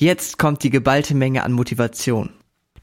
Jetzt 0.00 0.38
kommt 0.38 0.62
die 0.62 0.70
geballte 0.70 1.16
Menge 1.16 1.42
an 1.42 1.50
Motivation. 1.50 2.30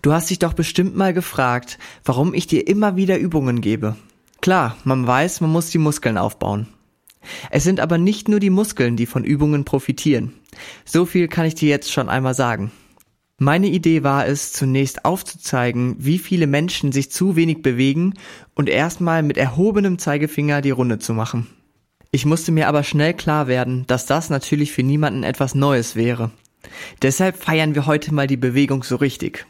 Du 0.01 0.11
hast 0.11 0.29
dich 0.29 0.39
doch 0.39 0.51
bestimmt 0.51 0.97
mal 0.97 1.13
gefragt, 1.13 1.79
warum 2.03 2.33
ich 2.33 2.45
dir 2.45 2.67
immer 2.67 2.97
wieder 2.97 3.17
Übungen 3.17 3.61
gebe. 3.61 3.95
Klar, 4.41 4.75
man 4.83 5.07
weiß, 5.07 5.39
man 5.39 5.49
muss 5.49 5.69
die 5.69 5.77
Muskeln 5.77 6.17
aufbauen. 6.17 6.67
Es 7.51 7.63
sind 7.63 7.79
aber 7.79 7.97
nicht 7.97 8.27
nur 8.27 8.41
die 8.41 8.49
Muskeln, 8.49 8.97
die 8.97 9.05
von 9.05 9.23
Übungen 9.23 9.63
profitieren. 9.63 10.33
So 10.83 11.05
viel 11.05 11.29
kann 11.29 11.45
ich 11.45 11.55
dir 11.55 11.69
jetzt 11.69 11.89
schon 11.89 12.09
einmal 12.09 12.33
sagen. 12.33 12.73
Meine 13.37 13.67
Idee 13.67 14.03
war 14.03 14.27
es, 14.27 14.51
zunächst 14.51 15.05
aufzuzeigen, 15.05 15.95
wie 15.97 16.17
viele 16.17 16.47
Menschen 16.47 16.91
sich 16.91 17.11
zu 17.11 17.37
wenig 17.37 17.61
bewegen 17.61 18.15
und 18.55 18.67
erstmal 18.67 19.23
mit 19.23 19.37
erhobenem 19.37 19.99
Zeigefinger 19.99 20.61
die 20.61 20.71
Runde 20.71 20.99
zu 20.99 21.13
machen. 21.13 21.47
Ich 22.11 22.25
musste 22.25 22.51
mir 22.51 22.67
aber 22.67 22.83
schnell 22.83 23.13
klar 23.13 23.47
werden, 23.47 23.87
dass 23.87 24.05
das 24.05 24.29
natürlich 24.29 24.73
für 24.73 24.83
niemanden 24.83 25.23
etwas 25.23 25.55
Neues 25.55 25.95
wäre. 25.95 26.31
Deshalb 27.01 27.37
feiern 27.37 27.75
wir 27.75 27.85
heute 27.85 28.13
mal 28.13 28.27
die 28.27 28.37
Bewegung 28.37 28.83
so 28.83 28.95
richtig. 28.95 29.45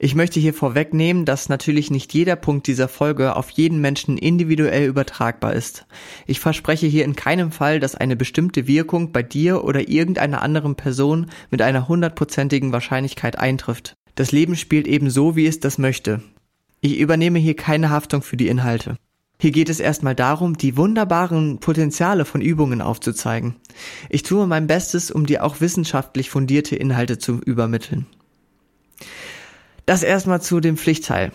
Ich 0.00 0.14
möchte 0.14 0.38
hier 0.38 0.54
vorwegnehmen, 0.54 1.24
dass 1.24 1.48
natürlich 1.48 1.90
nicht 1.90 2.14
jeder 2.14 2.36
Punkt 2.36 2.68
dieser 2.68 2.86
Folge 2.86 3.34
auf 3.34 3.50
jeden 3.50 3.80
Menschen 3.80 4.16
individuell 4.16 4.86
übertragbar 4.86 5.54
ist. 5.54 5.86
Ich 6.26 6.38
verspreche 6.38 6.86
hier 6.86 7.04
in 7.04 7.16
keinem 7.16 7.50
Fall, 7.50 7.80
dass 7.80 7.96
eine 7.96 8.14
bestimmte 8.14 8.68
Wirkung 8.68 9.10
bei 9.10 9.24
dir 9.24 9.64
oder 9.64 9.88
irgendeiner 9.88 10.40
anderen 10.40 10.76
Person 10.76 11.26
mit 11.50 11.62
einer 11.62 11.88
hundertprozentigen 11.88 12.70
Wahrscheinlichkeit 12.70 13.40
eintrifft. 13.40 13.94
Das 14.14 14.30
Leben 14.30 14.54
spielt 14.54 14.86
eben 14.86 15.10
so, 15.10 15.34
wie 15.34 15.46
es 15.46 15.58
das 15.58 15.78
möchte. 15.78 16.22
Ich 16.80 16.98
übernehme 16.98 17.40
hier 17.40 17.56
keine 17.56 17.90
Haftung 17.90 18.22
für 18.22 18.36
die 18.36 18.46
Inhalte. 18.46 18.96
Hier 19.40 19.52
geht 19.52 19.68
es 19.68 19.78
erstmal 19.78 20.16
darum, 20.16 20.58
die 20.58 20.76
wunderbaren 20.76 21.60
Potenziale 21.60 22.24
von 22.24 22.40
Übungen 22.40 22.80
aufzuzeigen. 22.80 23.54
Ich 24.08 24.24
tue 24.24 24.48
mein 24.48 24.66
Bestes, 24.66 25.12
um 25.12 25.26
dir 25.26 25.44
auch 25.44 25.60
wissenschaftlich 25.60 26.28
fundierte 26.28 26.74
Inhalte 26.74 27.18
zu 27.18 27.40
übermitteln. 27.44 28.06
Das 29.86 30.02
erstmal 30.02 30.42
zu 30.42 30.58
dem 30.58 30.76
Pflichtteil. 30.76 31.30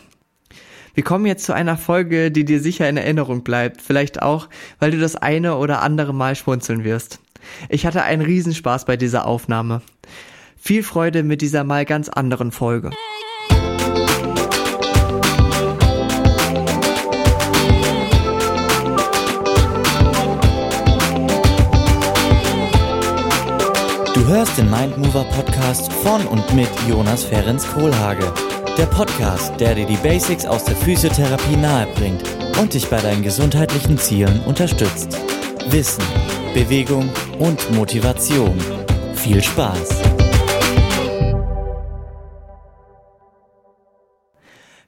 Wir 0.93 1.03
kommen 1.03 1.25
jetzt 1.25 1.45
zu 1.45 1.53
einer 1.53 1.77
Folge, 1.77 2.29
die 2.29 2.43
dir 2.43 2.59
sicher 2.59 2.89
in 2.89 2.97
Erinnerung 2.97 3.43
bleibt, 3.43 3.81
vielleicht 3.81 4.21
auch, 4.21 4.49
weil 4.79 4.91
du 4.91 4.99
das 4.99 5.15
eine 5.15 5.55
oder 5.55 5.81
andere 5.81 6.13
Mal 6.13 6.35
schmunzeln 6.35 6.83
wirst. 6.83 7.19
Ich 7.69 7.85
hatte 7.85 8.03
einen 8.03 8.21
Riesenspaß 8.21 8.83
bei 8.83 8.97
dieser 8.97 9.25
Aufnahme. 9.25 9.81
Viel 10.57 10.83
Freude 10.83 11.23
mit 11.23 11.41
dieser 11.41 11.63
mal 11.63 11.85
ganz 11.85 12.09
anderen 12.09 12.51
Folge. 12.51 12.91
Hörst 24.33 24.57
den 24.57 24.67
Mindmover 24.67 25.25
Podcast 25.25 25.93
von 25.93 26.25
und 26.25 26.55
mit 26.55 26.67
Jonas 26.89 27.23
Ferens 27.23 27.67
Kohlhage. 27.67 28.33
Der 28.79 28.87
Podcast, 28.87 29.59
der 29.59 29.75
dir 29.75 29.85
die 29.85 29.97
Basics 29.97 30.43
aus 30.43 30.63
der 30.63 30.75
Physiotherapie 30.75 31.55
nahebringt 31.55 32.23
und 32.59 32.73
dich 32.73 32.87
bei 32.87 32.99
deinen 32.99 33.21
gesundheitlichen 33.21 33.99
Zielen 33.99 34.39
unterstützt. 34.45 35.19
Wissen, 35.69 36.03
Bewegung 36.55 37.11
und 37.37 37.69
Motivation. 37.75 38.57
Viel 39.13 39.43
Spaß! 39.43 40.01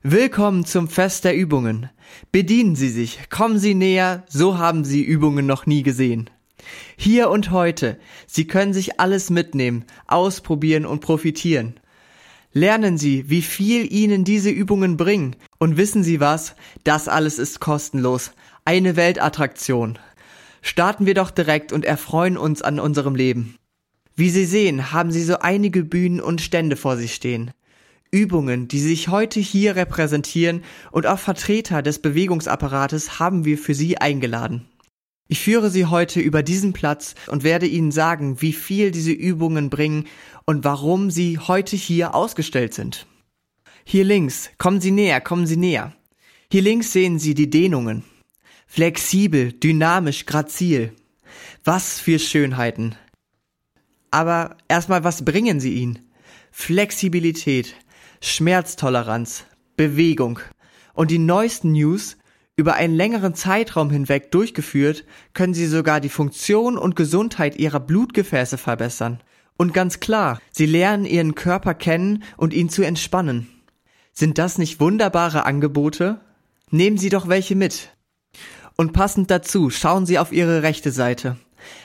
Willkommen 0.01 0.65
zum 0.65 0.87
Fest 0.87 1.23
der 1.23 1.35
Übungen. 1.35 1.91
Bedienen 2.31 2.75
Sie 2.75 2.89
sich, 2.89 3.29
kommen 3.29 3.59
Sie 3.59 3.75
näher, 3.75 4.23
so 4.27 4.57
haben 4.57 4.83
Sie 4.83 5.03
Übungen 5.03 5.45
noch 5.45 5.67
nie 5.67 5.83
gesehen. 5.83 6.31
Hier 6.97 7.29
und 7.29 7.51
heute. 7.51 7.97
Sie 8.27 8.47
können 8.47 8.73
sich 8.73 8.99
alles 8.99 9.29
mitnehmen, 9.29 9.85
ausprobieren 10.07 10.85
und 10.85 11.01
profitieren. 11.01 11.79
Lernen 12.53 12.97
Sie, 12.97 13.29
wie 13.29 13.41
viel 13.41 13.91
Ihnen 13.91 14.23
diese 14.23 14.49
Übungen 14.49 14.95
bringen. 14.95 15.35
Und 15.59 15.75
wissen 15.75 16.03
Sie 16.03 16.21
was? 16.21 16.55
Das 16.85 17.07
alles 17.07 17.37
ist 17.37 17.59
kostenlos. 17.59 18.31
Eine 18.63 18.95
Weltattraktion. 18.95 19.99
Starten 20.61 21.05
wir 21.05 21.13
doch 21.13 21.31
direkt 21.31 21.73
und 21.73 21.83
erfreuen 21.83 22.37
uns 22.37 22.61
an 22.61 22.79
unserem 22.79 23.13
Leben. 23.13 23.57
Wie 24.15 24.29
Sie 24.29 24.45
sehen, 24.45 24.93
haben 24.93 25.11
Sie 25.11 25.23
so 25.23 25.39
einige 25.39 25.83
Bühnen 25.83 26.21
und 26.21 26.39
Stände 26.39 26.77
vor 26.77 26.95
sich 26.95 27.13
stehen. 27.13 27.51
Übungen, 28.09 28.69
die 28.69 28.79
sich 28.79 29.09
heute 29.09 29.41
hier 29.41 29.75
repräsentieren 29.75 30.63
und 30.91 31.05
auch 31.05 31.19
Vertreter 31.19 31.81
des 31.81 31.99
Bewegungsapparates 31.99 33.19
haben 33.19 33.43
wir 33.43 33.57
für 33.57 33.73
Sie 33.73 33.97
eingeladen. 33.97 34.65
Ich 35.27 35.39
führe 35.39 35.71
Sie 35.71 35.85
heute 35.85 36.19
über 36.19 36.43
diesen 36.43 36.71
Platz 36.71 37.15
und 37.27 37.43
werde 37.43 37.65
Ihnen 37.65 37.91
sagen, 37.91 38.41
wie 38.41 38.53
viel 38.53 38.91
diese 38.91 39.11
Übungen 39.11 39.69
bringen 39.71 40.07
und 40.45 40.63
warum 40.63 41.09
sie 41.09 41.39
heute 41.39 41.75
hier 41.75 42.13
ausgestellt 42.13 42.75
sind. 42.75 43.07
Hier 43.83 44.03
links, 44.03 44.51
kommen 44.59 44.81
Sie 44.81 44.91
näher, 44.91 45.21
kommen 45.21 45.47
Sie 45.47 45.57
näher. 45.57 45.93
Hier 46.51 46.61
links 46.61 46.91
sehen 46.91 47.17
Sie 47.17 47.33
die 47.33 47.49
Dehnungen. 47.49 48.03
Flexibel, 48.67 49.53
dynamisch, 49.53 50.25
grazil. 50.27 50.93
Was 51.63 51.99
für 51.99 52.19
Schönheiten. 52.19 52.95
Aber 54.11 54.57
erstmal, 54.67 55.03
was 55.03 55.25
bringen 55.25 55.59
sie 55.59 55.73
Ihnen? 55.73 55.99
Flexibilität, 56.51 57.75
Schmerztoleranz, 58.21 59.45
Bewegung. 59.75 60.39
Und 60.93 61.11
die 61.11 61.19
neuesten 61.19 61.71
News, 61.71 62.17
über 62.57 62.75
einen 62.75 62.95
längeren 62.95 63.33
Zeitraum 63.35 63.89
hinweg 63.89 64.31
durchgeführt, 64.31 65.03
können 65.33 65.53
sie 65.53 65.67
sogar 65.67 65.99
die 65.99 66.09
Funktion 66.09 66.77
und 66.77 66.95
Gesundheit 66.95 67.57
ihrer 67.57 67.79
Blutgefäße 67.79 68.57
verbessern. 68.57 69.19
Und 69.57 69.73
ganz 69.73 69.99
klar, 69.99 70.39
sie 70.51 70.65
lernen 70.65 71.05
ihren 71.05 71.35
Körper 71.35 71.73
kennen 71.73 72.23
und 72.37 72.53
ihn 72.53 72.69
zu 72.69 72.83
entspannen. 72.83 73.47
Sind 74.13 74.37
das 74.37 74.57
nicht 74.57 74.79
wunderbare 74.79 75.45
Angebote? 75.45 76.21
Nehmen 76.71 76.97
Sie 76.97 77.09
doch 77.09 77.27
welche 77.27 77.55
mit. 77.55 77.89
Und 78.77 78.93
passend 78.93 79.29
dazu 79.29 79.69
schauen 79.69 80.05
Sie 80.05 80.19
auf 80.19 80.31
Ihre 80.31 80.63
rechte 80.63 80.91
Seite. 80.91 81.37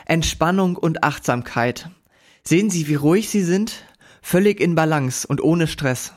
Entspannung 0.06 0.76
und 0.76 1.04
Achtsamkeit. 1.04 1.90
Sehen 2.44 2.70
Sie, 2.70 2.88
wie 2.88 2.94
ruhig 2.94 3.28
Sie 3.28 3.42
sind? 3.42 3.84
Völlig 4.22 4.60
in 4.60 4.74
Balance 4.74 5.26
und 5.26 5.42
ohne 5.42 5.66
Stress. 5.66 6.12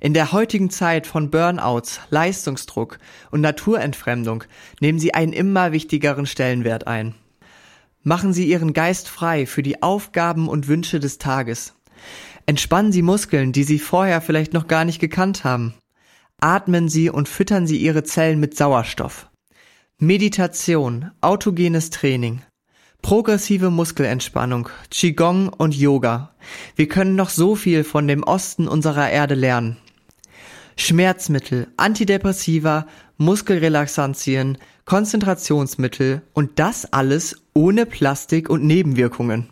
In 0.00 0.14
der 0.14 0.32
heutigen 0.32 0.70
Zeit 0.70 1.06
von 1.06 1.30
Burnouts, 1.30 2.00
Leistungsdruck 2.10 2.98
und 3.30 3.40
Naturentfremdung 3.40 4.44
nehmen 4.80 4.98
Sie 4.98 5.14
einen 5.14 5.32
immer 5.32 5.72
wichtigeren 5.72 6.26
Stellenwert 6.26 6.86
ein. 6.86 7.14
Machen 8.02 8.32
Sie 8.32 8.48
Ihren 8.48 8.72
Geist 8.72 9.08
frei 9.08 9.46
für 9.46 9.62
die 9.62 9.82
Aufgaben 9.82 10.48
und 10.48 10.68
Wünsche 10.68 11.00
des 11.00 11.18
Tages. 11.18 11.74
Entspannen 12.46 12.92
Sie 12.92 13.02
Muskeln, 13.02 13.52
die 13.52 13.64
Sie 13.64 13.78
vorher 13.78 14.20
vielleicht 14.20 14.54
noch 14.54 14.68
gar 14.68 14.84
nicht 14.84 15.00
gekannt 15.00 15.44
haben. 15.44 15.74
Atmen 16.40 16.88
Sie 16.88 17.10
und 17.10 17.28
füttern 17.28 17.66
Sie 17.66 17.76
Ihre 17.76 18.04
Zellen 18.04 18.40
mit 18.40 18.56
Sauerstoff. 18.56 19.28
Meditation, 19.98 21.10
autogenes 21.20 21.90
Training, 21.90 22.42
progressive 23.02 23.70
Muskelentspannung, 23.70 24.68
Qigong 24.90 25.48
und 25.48 25.74
Yoga. 25.74 26.34
Wir 26.76 26.88
können 26.88 27.16
noch 27.16 27.30
so 27.30 27.54
viel 27.54 27.84
von 27.84 28.06
dem 28.06 28.22
Osten 28.22 28.68
unserer 28.68 29.10
Erde 29.10 29.34
lernen. 29.34 29.78
Schmerzmittel, 30.76 31.68
Antidepressiva, 31.76 32.86
Muskelrelaxantien, 33.16 34.58
Konzentrationsmittel 34.84 36.22
und 36.34 36.58
das 36.58 36.92
alles 36.92 37.42
ohne 37.52 37.84
Plastik 37.84 38.48
und 38.48 38.64
Nebenwirkungen. 38.64 39.48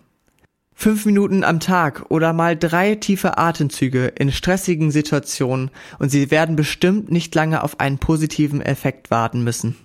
Fünf 0.75 1.07
Minuten 1.07 1.43
am 1.43 1.59
Tag 1.59 2.11
oder 2.11 2.33
mal 2.33 2.57
drei 2.57 2.95
tiefe 2.95 3.39
Atemzüge 3.39 4.07
in 4.07 4.31
stressigen 4.31 4.91
Situationen 4.91 5.71
und 5.99 6.11
Sie 6.11 6.31
werden 6.31 6.55
bestimmt 6.55 7.11
nicht 7.11 7.35
lange 7.35 7.65
auf 7.65 7.81
einen 7.81 7.99
positiven 7.99 8.61
Effekt 8.61 9.11
warten 9.11 9.43
müssen. 9.43 9.77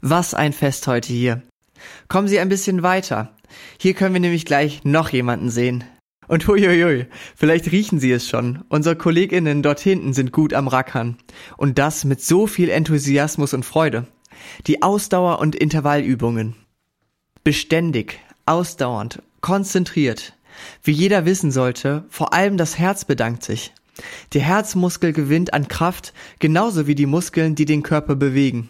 Was 0.00 0.34
ein 0.34 0.52
Fest 0.52 0.86
heute 0.86 1.12
hier. 1.12 1.42
Kommen 2.08 2.28
Sie 2.28 2.38
ein 2.38 2.48
bisschen 2.48 2.82
weiter. 2.82 3.34
Hier 3.78 3.94
können 3.94 4.14
wir 4.14 4.20
nämlich 4.20 4.44
gleich 4.44 4.84
noch 4.84 5.10
jemanden 5.10 5.50
sehen. 5.50 5.84
Und 6.26 6.46
huiuiui, 6.46 7.06
vielleicht 7.34 7.72
riechen 7.72 7.98
Sie 7.98 8.12
es 8.12 8.28
schon. 8.28 8.62
Unsere 8.68 8.96
KollegInnen 8.96 9.62
dort 9.62 9.80
hinten 9.80 10.12
sind 10.12 10.30
gut 10.30 10.52
am 10.52 10.68
Rackern. 10.68 11.16
Und 11.56 11.78
das 11.78 12.04
mit 12.04 12.20
so 12.20 12.46
viel 12.46 12.68
Enthusiasmus 12.68 13.54
und 13.54 13.64
Freude. 13.64 14.06
Die 14.66 14.82
Ausdauer- 14.82 15.40
und 15.40 15.56
Intervallübungen. 15.56 16.54
Beständig, 17.44 18.20
ausdauernd, 18.44 19.22
konzentriert. 19.40 20.34
Wie 20.82 20.92
jeder 20.92 21.24
wissen 21.24 21.50
sollte, 21.50 22.04
vor 22.10 22.34
allem 22.34 22.58
das 22.58 22.78
Herz 22.78 23.06
bedankt 23.06 23.42
sich. 23.42 23.72
Der 24.34 24.42
Herzmuskel 24.42 25.12
gewinnt 25.12 25.54
an 25.54 25.66
Kraft, 25.66 26.12
genauso 26.40 26.86
wie 26.86 26.94
die 26.94 27.06
Muskeln, 27.06 27.54
die 27.54 27.64
den 27.64 27.82
Körper 27.82 28.16
bewegen 28.16 28.68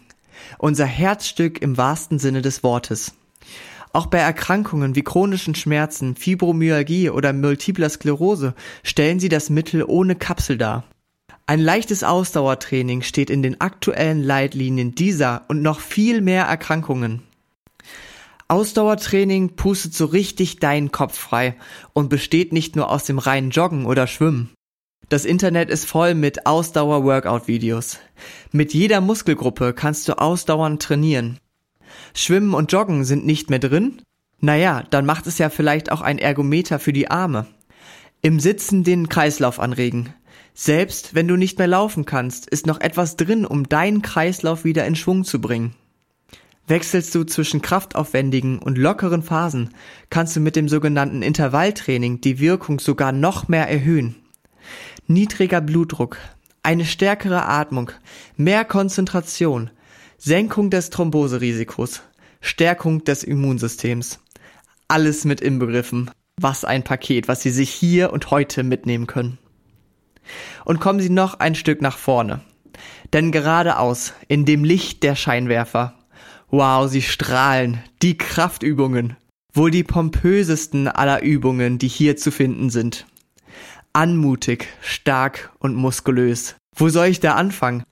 unser 0.57 0.87
Herzstück 0.87 1.61
im 1.61 1.77
wahrsten 1.77 2.19
Sinne 2.19 2.43
des 2.43 2.63
Wortes. 2.63 3.15
Auch 3.93 4.07
bei 4.07 4.19
Erkrankungen 4.19 4.95
wie 4.95 5.03
chronischen 5.03 5.55
Schmerzen, 5.55 6.15
Fibromyalgie 6.15 7.11
oder 7.11 7.33
multipler 7.33 7.89
Sklerose 7.89 8.55
stellen 8.83 9.19
sie 9.21 9.29
das 9.29 9.51
Mittel 9.51 9.83
ohne 9.83 10.15
Kapsel 10.15 10.59
dar. 10.59 10.85
Ein 11.47 11.61
leichtes 11.61 12.05
Ausdauertraining 12.05 13.01
steht 13.03 13.31
in 13.31 13.43
den 13.43 13.61
aktuellen 13.61 14.23
Leitlinien 14.23 14.95
dieser 14.95 15.47
und 15.49 15.63
noch 15.63 15.81
viel 15.81 16.21
mehr 16.21 16.45
Erkrankungen. 16.45 17.23
Ausdauertraining 18.49 19.57
pustet 19.57 19.95
so 19.95 20.05
richtig 20.07 20.59
deinen 20.59 20.93
Kopf 20.93 21.19
frei 21.19 21.57
und 21.93 22.09
besteht 22.09 22.53
nicht 22.53 22.77
nur 22.77 22.91
aus 22.91 23.05
dem 23.05 23.19
reinen 23.19 23.51
Joggen 23.51 23.87
oder 23.87 24.07
Schwimmen. 24.07 24.51
Das 25.09 25.25
Internet 25.25 25.71
ist 25.71 25.87
voll 25.87 26.15
mit 26.15 26.45
Ausdauer-Workout-Videos. 26.45 27.99
Mit 28.53 28.75
jeder 28.75 29.01
Muskelgruppe 29.01 29.73
kannst 29.73 30.07
du 30.07 30.19
ausdauernd 30.19 30.83
trainieren. 30.83 31.39
Schwimmen 32.13 32.53
und 32.53 32.73
Joggen 32.73 33.05
sind 33.05 33.25
nicht 33.25 33.49
mehr 33.49 33.59
drin? 33.59 34.03
Naja, 34.41 34.85
dann 34.91 35.07
macht 35.07 35.27
es 35.27 35.39
ja 35.39 35.49
vielleicht 35.49 35.91
auch 35.91 36.03
ein 36.03 36.19
Ergometer 36.19 36.79
für 36.79 36.93
die 36.93 37.11
Arme. 37.11 37.47
Im 38.21 38.39
Sitzen 38.39 38.85
den 38.85 39.09
Kreislauf 39.09 39.61
anregen. 39.61 40.13
Selbst 40.53 41.15
wenn 41.15 41.27
du 41.27 41.37
nicht 41.37 41.57
mehr 41.57 41.69
laufen 41.69 42.05
kannst, 42.05 42.47
ist 42.47 42.67
noch 42.67 42.81
etwas 42.81 43.17
drin, 43.17 43.47
um 43.47 43.67
deinen 43.67 44.03
Kreislauf 44.03 44.65
wieder 44.65 44.87
in 44.87 44.95
Schwung 44.95 45.25
zu 45.25 45.41
bringen. 45.41 45.75
Wechselst 46.67 47.15
du 47.15 47.25
zwischen 47.25 47.63
kraftaufwendigen 47.63 48.59
und 48.59 48.77
lockeren 48.77 49.23
Phasen, 49.23 49.71
kannst 50.11 50.37
du 50.37 50.41
mit 50.41 50.55
dem 50.55 50.69
sogenannten 50.69 51.23
Intervalltraining 51.23 52.21
die 52.21 52.41
Wirkung 52.41 52.79
sogar 52.79 53.13
noch 53.13 53.49
mehr 53.49 53.71
erhöhen. 53.71 54.17
Niedriger 55.07 55.61
Blutdruck, 55.61 56.19
eine 56.63 56.85
stärkere 56.85 57.47
Atmung, 57.47 57.91
mehr 58.37 58.65
Konzentration, 58.65 59.71
Senkung 60.17 60.71
des 60.71 60.91
Thromboserisikos, 60.91 62.03
Stärkung 62.41 63.05
des 63.05 63.25
Immunsystems. 63.25 64.21
Alles 64.89 65.25
mit 65.25 65.41
inbegriffen. 65.41 66.11
Was 66.41 66.65
ein 66.65 66.85
Paket, 66.85 67.27
was 67.27 67.43
Sie 67.43 67.51
sich 67.51 67.71
hier 67.71 68.13
und 68.13 68.31
heute 68.31 68.63
mitnehmen 68.63 69.07
können. 69.07 69.39
Und 70.65 70.81
kommen 70.81 71.01
Sie 71.01 71.11
noch 71.11 71.41
ein 71.41 71.55
Stück 71.55 71.83
nach 71.83 71.99
vorne. 71.99 72.41
Denn 73.13 73.33
geradeaus, 73.33 74.13
in 74.29 74.45
dem 74.45 74.63
Licht 74.63 75.03
der 75.03 75.17
Scheinwerfer, 75.17 75.99
Wow, 76.51 76.91
sie 76.91 77.03
strahlen. 77.03 77.85
Die 78.01 78.17
Kraftübungen. 78.17 79.17
Wohl 79.53 79.71
die 79.71 79.85
pompösesten 79.85 80.89
aller 80.89 81.23
Übungen, 81.23 81.79
die 81.79 81.89
hier 81.89 82.17
zu 82.17 82.31
finden 82.31 82.71
sind. 82.71 83.05
Anmutig, 83.99 84.69
stark 84.81 85.51
und 85.59 85.75
muskulös. 85.75 86.55
Wo 86.77 86.89
soll 86.89 87.09
ich 87.09 87.19
da 87.19 87.35
anfangen? 87.35 87.83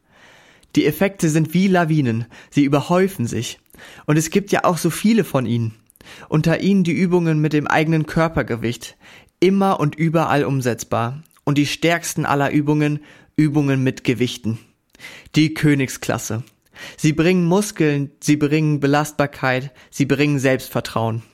Die 0.76 0.86
Effekte 0.86 1.28
sind 1.28 1.52
wie 1.52 1.66
Lawinen. 1.66 2.26
Sie 2.48 2.62
überhäufen 2.62 3.26
sich. 3.26 3.58
Und 4.06 4.16
es 4.16 4.30
gibt 4.30 4.52
ja 4.52 4.62
auch 4.62 4.78
so 4.78 4.90
viele 4.90 5.24
von 5.24 5.46
ihnen. 5.46 5.74
Unter 6.28 6.60
ihnen 6.60 6.84
die 6.84 6.92
Übungen 6.92 7.40
mit 7.40 7.52
dem 7.52 7.66
eigenen 7.66 8.06
Körpergewicht. 8.06 8.96
Immer 9.40 9.80
und 9.80 9.96
überall 9.96 10.44
umsetzbar. 10.44 11.24
Und 11.42 11.58
die 11.58 11.66
stärksten 11.66 12.24
aller 12.24 12.52
Übungen, 12.52 13.00
Übungen 13.34 13.82
mit 13.82 14.04
Gewichten. 14.04 14.60
Die 15.34 15.54
Königsklasse. 15.54 16.44
Sie 16.96 17.14
bringen 17.14 17.46
Muskeln, 17.46 18.12
sie 18.20 18.36
bringen 18.36 18.78
Belastbarkeit, 18.78 19.72
sie 19.90 20.06
bringen 20.06 20.38
Selbstvertrauen. 20.38 21.24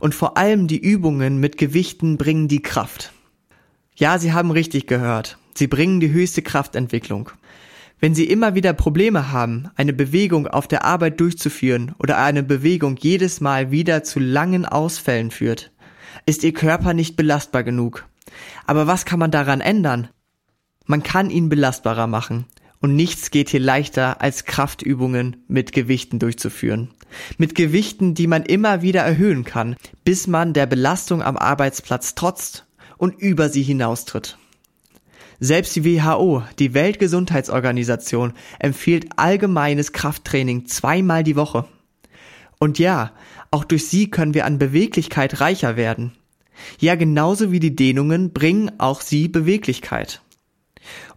Und 0.00 0.14
vor 0.14 0.38
allem 0.38 0.66
die 0.66 0.80
Übungen 0.80 1.40
mit 1.40 1.58
Gewichten 1.58 2.16
bringen 2.16 2.48
die 2.48 2.62
Kraft. 2.62 3.12
Ja, 3.98 4.16
Sie 4.20 4.32
haben 4.32 4.52
richtig 4.52 4.86
gehört. 4.86 5.38
Sie 5.54 5.66
bringen 5.66 5.98
die 5.98 6.12
höchste 6.12 6.40
Kraftentwicklung. 6.40 7.30
Wenn 7.98 8.14
Sie 8.14 8.30
immer 8.30 8.54
wieder 8.54 8.72
Probleme 8.72 9.32
haben, 9.32 9.70
eine 9.74 9.92
Bewegung 9.92 10.46
auf 10.46 10.68
der 10.68 10.84
Arbeit 10.84 11.18
durchzuführen 11.18 11.96
oder 11.98 12.18
eine 12.18 12.44
Bewegung 12.44 12.96
jedes 12.96 13.40
Mal 13.40 13.72
wieder 13.72 14.04
zu 14.04 14.20
langen 14.20 14.64
Ausfällen 14.66 15.32
führt, 15.32 15.72
ist 16.26 16.44
Ihr 16.44 16.52
Körper 16.52 16.94
nicht 16.94 17.16
belastbar 17.16 17.64
genug. 17.64 18.06
Aber 18.66 18.86
was 18.86 19.04
kann 19.04 19.18
man 19.18 19.32
daran 19.32 19.60
ändern? 19.60 20.06
Man 20.86 21.02
kann 21.02 21.28
ihn 21.28 21.48
belastbarer 21.48 22.06
machen. 22.06 22.44
Und 22.80 22.94
nichts 22.94 23.32
geht 23.32 23.48
hier 23.48 23.58
leichter, 23.58 24.22
als 24.22 24.44
Kraftübungen 24.44 25.42
mit 25.48 25.72
Gewichten 25.72 26.20
durchzuführen. 26.20 26.90
Mit 27.36 27.56
Gewichten, 27.56 28.14
die 28.14 28.28
man 28.28 28.44
immer 28.44 28.80
wieder 28.80 29.00
erhöhen 29.00 29.42
kann, 29.42 29.74
bis 30.04 30.28
man 30.28 30.52
der 30.52 30.66
Belastung 30.66 31.20
am 31.20 31.36
Arbeitsplatz 31.36 32.14
trotzt 32.14 32.67
und 32.98 33.18
über 33.18 33.48
sie 33.48 33.62
hinaustritt. 33.62 34.36
Selbst 35.40 35.76
die 35.76 35.84
WHO, 35.84 36.42
die 36.58 36.74
Weltgesundheitsorganisation, 36.74 38.32
empfiehlt 38.58 39.06
allgemeines 39.16 39.92
Krafttraining 39.92 40.66
zweimal 40.66 41.22
die 41.22 41.36
Woche. 41.36 41.64
Und 42.58 42.78
ja, 42.78 43.12
auch 43.50 43.64
durch 43.64 43.86
sie 43.86 44.10
können 44.10 44.34
wir 44.34 44.44
an 44.44 44.58
Beweglichkeit 44.58 45.40
reicher 45.40 45.76
werden. 45.76 46.12
Ja, 46.80 46.96
genauso 46.96 47.52
wie 47.52 47.60
die 47.60 47.76
Dehnungen 47.76 48.32
bringen 48.32 48.72
auch 48.78 49.00
sie 49.00 49.28
Beweglichkeit. 49.28 50.22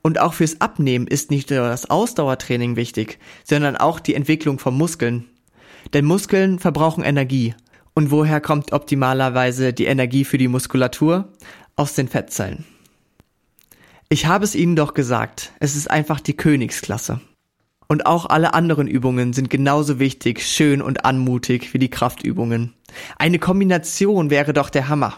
Und 0.03 0.19
auch 0.19 0.33
fürs 0.33 0.61
Abnehmen 0.61 1.07
ist 1.07 1.31
nicht 1.31 1.49
nur 1.49 1.59
das 1.59 1.89
Ausdauertraining 1.89 2.75
wichtig, 2.75 3.19
sondern 3.43 3.75
auch 3.75 3.99
die 3.99 4.15
Entwicklung 4.15 4.59
von 4.59 4.75
Muskeln. 4.75 5.25
Denn 5.93 6.05
Muskeln 6.05 6.59
verbrauchen 6.59 7.03
Energie. 7.03 7.55
Und 7.93 8.11
woher 8.11 8.39
kommt 8.39 8.71
optimalerweise 8.71 9.73
die 9.73 9.85
Energie 9.85 10.23
für 10.23 10.37
die 10.37 10.47
Muskulatur? 10.47 11.29
Aus 11.81 11.95
den 11.95 12.07
Fettzellen. 12.07 12.63
Ich 14.07 14.27
habe 14.27 14.45
es 14.45 14.53
Ihnen 14.53 14.75
doch 14.75 14.93
gesagt, 14.93 15.51
es 15.59 15.75
ist 15.75 15.89
einfach 15.89 16.19
die 16.19 16.37
Königsklasse. 16.37 17.21
Und 17.87 18.05
auch 18.05 18.27
alle 18.27 18.53
anderen 18.53 18.87
Übungen 18.87 19.33
sind 19.33 19.49
genauso 19.49 19.97
wichtig, 19.97 20.45
schön 20.45 20.83
und 20.83 21.05
anmutig 21.05 21.73
wie 21.73 21.79
die 21.79 21.89
Kraftübungen. 21.89 22.75
Eine 23.17 23.39
Kombination 23.39 24.29
wäre 24.29 24.53
doch 24.53 24.69
der 24.69 24.89
Hammer. 24.89 25.17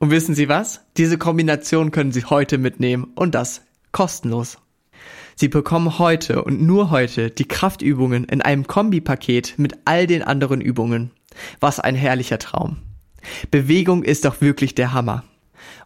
Und 0.00 0.10
wissen 0.10 0.34
Sie 0.34 0.48
was? 0.48 0.80
Diese 0.96 1.18
Kombination 1.18 1.92
können 1.92 2.10
Sie 2.10 2.24
heute 2.24 2.58
mitnehmen 2.58 3.12
und 3.14 3.36
das 3.36 3.62
kostenlos. 3.92 4.58
Sie 5.36 5.46
bekommen 5.46 6.00
heute 6.00 6.42
und 6.42 6.60
nur 6.60 6.90
heute 6.90 7.30
die 7.30 7.46
Kraftübungen 7.46 8.24
in 8.24 8.42
einem 8.42 8.66
Kombipaket 8.66 9.54
mit 9.56 9.78
all 9.84 10.08
den 10.08 10.24
anderen 10.24 10.60
Übungen. 10.60 11.12
Was 11.60 11.78
ein 11.78 11.94
herrlicher 11.94 12.40
Traum. 12.40 12.78
Bewegung 13.52 14.02
ist 14.02 14.24
doch 14.24 14.40
wirklich 14.40 14.74
der 14.74 14.92
Hammer. 14.92 15.22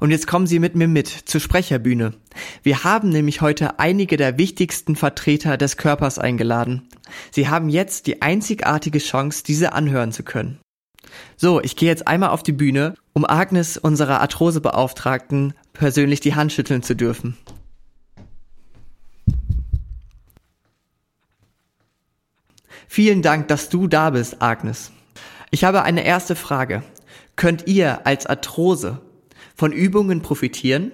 Und 0.00 0.10
jetzt 0.10 0.26
kommen 0.26 0.46
Sie 0.46 0.58
mit 0.58 0.74
mir 0.74 0.88
mit 0.88 1.08
zur 1.08 1.40
Sprecherbühne. 1.40 2.14
Wir 2.62 2.84
haben 2.84 3.08
nämlich 3.08 3.40
heute 3.40 3.78
einige 3.78 4.16
der 4.16 4.38
wichtigsten 4.38 4.96
Vertreter 4.96 5.56
des 5.56 5.76
Körpers 5.76 6.18
eingeladen. 6.18 6.88
Sie 7.30 7.48
haben 7.48 7.68
jetzt 7.68 8.06
die 8.06 8.22
einzigartige 8.22 8.98
Chance, 8.98 9.42
diese 9.44 9.72
anhören 9.72 10.12
zu 10.12 10.22
können. 10.22 10.58
So, 11.36 11.60
ich 11.60 11.76
gehe 11.76 11.88
jetzt 11.88 12.06
einmal 12.06 12.30
auf 12.30 12.42
die 12.42 12.52
Bühne, 12.52 12.94
um 13.12 13.24
Agnes, 13.24 13.76
unserer 13.76 14.20
Arthrosebeauftragten, 14.20 15.54
persönlich 15.72 16.20
die 16.20 16.34
Hand 16.34 16.52
schütteln 16.52 16.82
zu 16.82 16.94
dürfen. 16.94 17.36
Vielen 22.88 23.22
Dank, 23.22 23.48
dass 23.48 23.68
du 23.68 23.88
da 23.88 24.10
bist, 24.10 24.40
Agnes. 24.40 24.92
Ich 25.50 25.64
habe 25.64 25.82
eine 25.82 26.04
erste 26.04 26.34
Frage. 26.34 26.82
Könnt 27.36 27.66
ihr 27.66 28.06
als 28.06 28.26
Arthrose 28.26 29.00
von 29.56 29.72
Übungen 29.72 30.22
profitieren? 30.22 30.92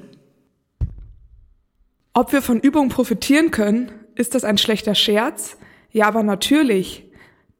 Ob 2.14 2.32
wir 2.32 2.42
von 2.42 2.60
Übungen 2.60 2.88
profitieren 2.88 3.50
können, 3.50 3.90
ist 4.14 4.34
das 4.34 4.44
ein 4.44 4.58
schlechter 4.58 4.94
Scherz? 4.94 5.56
Ja, 5.90 6.06
aber 6.06 6.22
natürlich. 6.22 7.04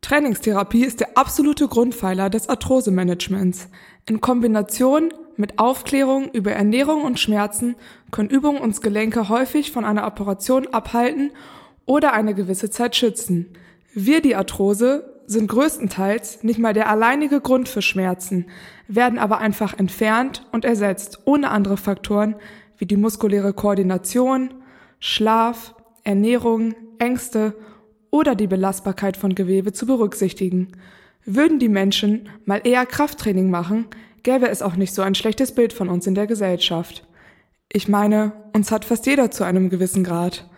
Trainingstherapie 0.00 0.85
ist 0.85 1.00
der 1.00 1.16
absolute 1.16 1.68
Grundpfeiler 1.68 2.30
des 2.30 2.49
Arthrose-Managements. 2.49 3.68
In 4.09 4.21
Kombination 4.21 5.12
mit 5.37 5.59
Aufklärung 5.59 6.30
über 6.32 6.52
Ernährung 6.52 7.02
und 7.02 7.18
Schmerzen 7.18 7.76
können 8.11 8.30
Übungen 8.30 8.61
uns 8.61 8.80
Gelenke 8.80 9.28
häufig 9.28 9.73
von 9.73 9.85
einer 9.85 10.06
Operation 10.06 10.66
abhalten 10.68 11.30
oder 11.87 12.12
eine 12.12 12.35
gewisse 12.35 12.71
Zeit 12.71 12.97
schützen. 12.97 13.54
Wir, 13.94 14.21
die 14.21 14.37
Arthrose, 14.37 15.12
sind 15.26 15.49
größtenteils 15.49 16.43
nicht 16.43 16.59
mal 16.59 16.73
der 16.73 16.88
alleinige 16.88 17.41
Grund 17.41 17.69
für 17.69 17.83
Schmerzen, 17.83 18.47
werden 18.88 19.19
aber 19.19 19.38
einfach 19.38 19.79
entfernt 19.79 20.47
und 20.52 20.64
ersetzt, 20.64 21.21
ohne 21.25 21.50
andere 21.50 21.76
Faktoren 21.76 22.37
wie 22.79 22.87
die 22.87 22.97
muskuläre 22.97 23.52
Koordination, 23.52 24.55
Schlaf, 24.99 25.75
Ernährung, 26.05 26.75
Ängste 26.99 27.55
oder 28.11 28.35
die 28.35 28.47
Belastbarkeit 28.47 29.17
von 29.17 29.35
Gewebe 29.35 29.73
zu 29.73 29.87
berücksichtigen. 29.87 30.73
Würden 31.25 31.59
die 31.59 31.69
Menschen 31.69 32.29
mal 32.45 32.61
eher 32.64 32.85
Krafttraining 32.85 33.50
machen, 33.50 33.87
gäbe 34.23 34.49
es 34.49 34.62
auch 34.62 34.76
nicht 34.76 34.95
so 34.95 35.02
ein 35.02 35.14
schlechtes 35.14 35.55
Bild 35.55 35.73
von 35.73 35.88
uns 35.88 36.07
in 36.07 36.14
der 36.14 36.26
Gesellschaft. 36.26 37.07
Ich 37.73 37.88
meine, 37.88 38.33
uns 38.52 38.71
hat 38.71 38.85
fast 38.85 39.07
jeder 39.07 39.31
zu 39.31 39.45
einem 39.45 39.71
gewissen 39.71 40.05
Grad. 40.05 40.49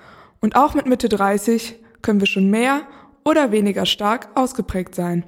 Und 0.41 0.57
auch 0.57 0.75
mit 0.75 0.87
Mitte 0.87 1.09
30 1.09 1.77
können 2.03 2.21
wir 2.21 2.27
schon 2.27 2.51
mehr 2.51 2.83
oder 3.25 3.53
weniger 3.53 3.87
stark 3.87 4.29
ausgeprägt 4.35 4.95
sein. 4.95 5.25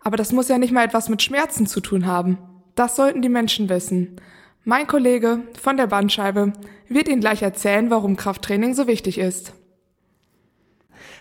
Aber 0.00 0.16
das 0.16 0.32
muss 0.32 0.48
ja 0.48 0.58
nicht 0.58 0.72
mal 0.72 0.84
etwas 0.84 1.08
mit 1.08 1.22
Schmerzen 1.22 1.66
zu 1.66 1.80
tun 1.80 2.06
haben. 2.06 2.38
Das 2.74 2.96
sollten 2.96 3.22
die 3.22 3.28
Menschen 3.28 3.68
wissen. 3.68 4.20
Mein 4.64 4.86
Kollege 4.86 5.42
von 5.60 5.76
der 5.76 5.86
Bandscheibe 5.86 6.52
wird 6.88 7.08
Ihnen 7.08 7.20
gleich 7.20 7.42
erzählen, 7.42 7.90
warum 7.90 8.16
Krafttraining 8.16 8.74
so 8.74 8.86
wichtig 8.86 9.18
ist. 9.18 9.52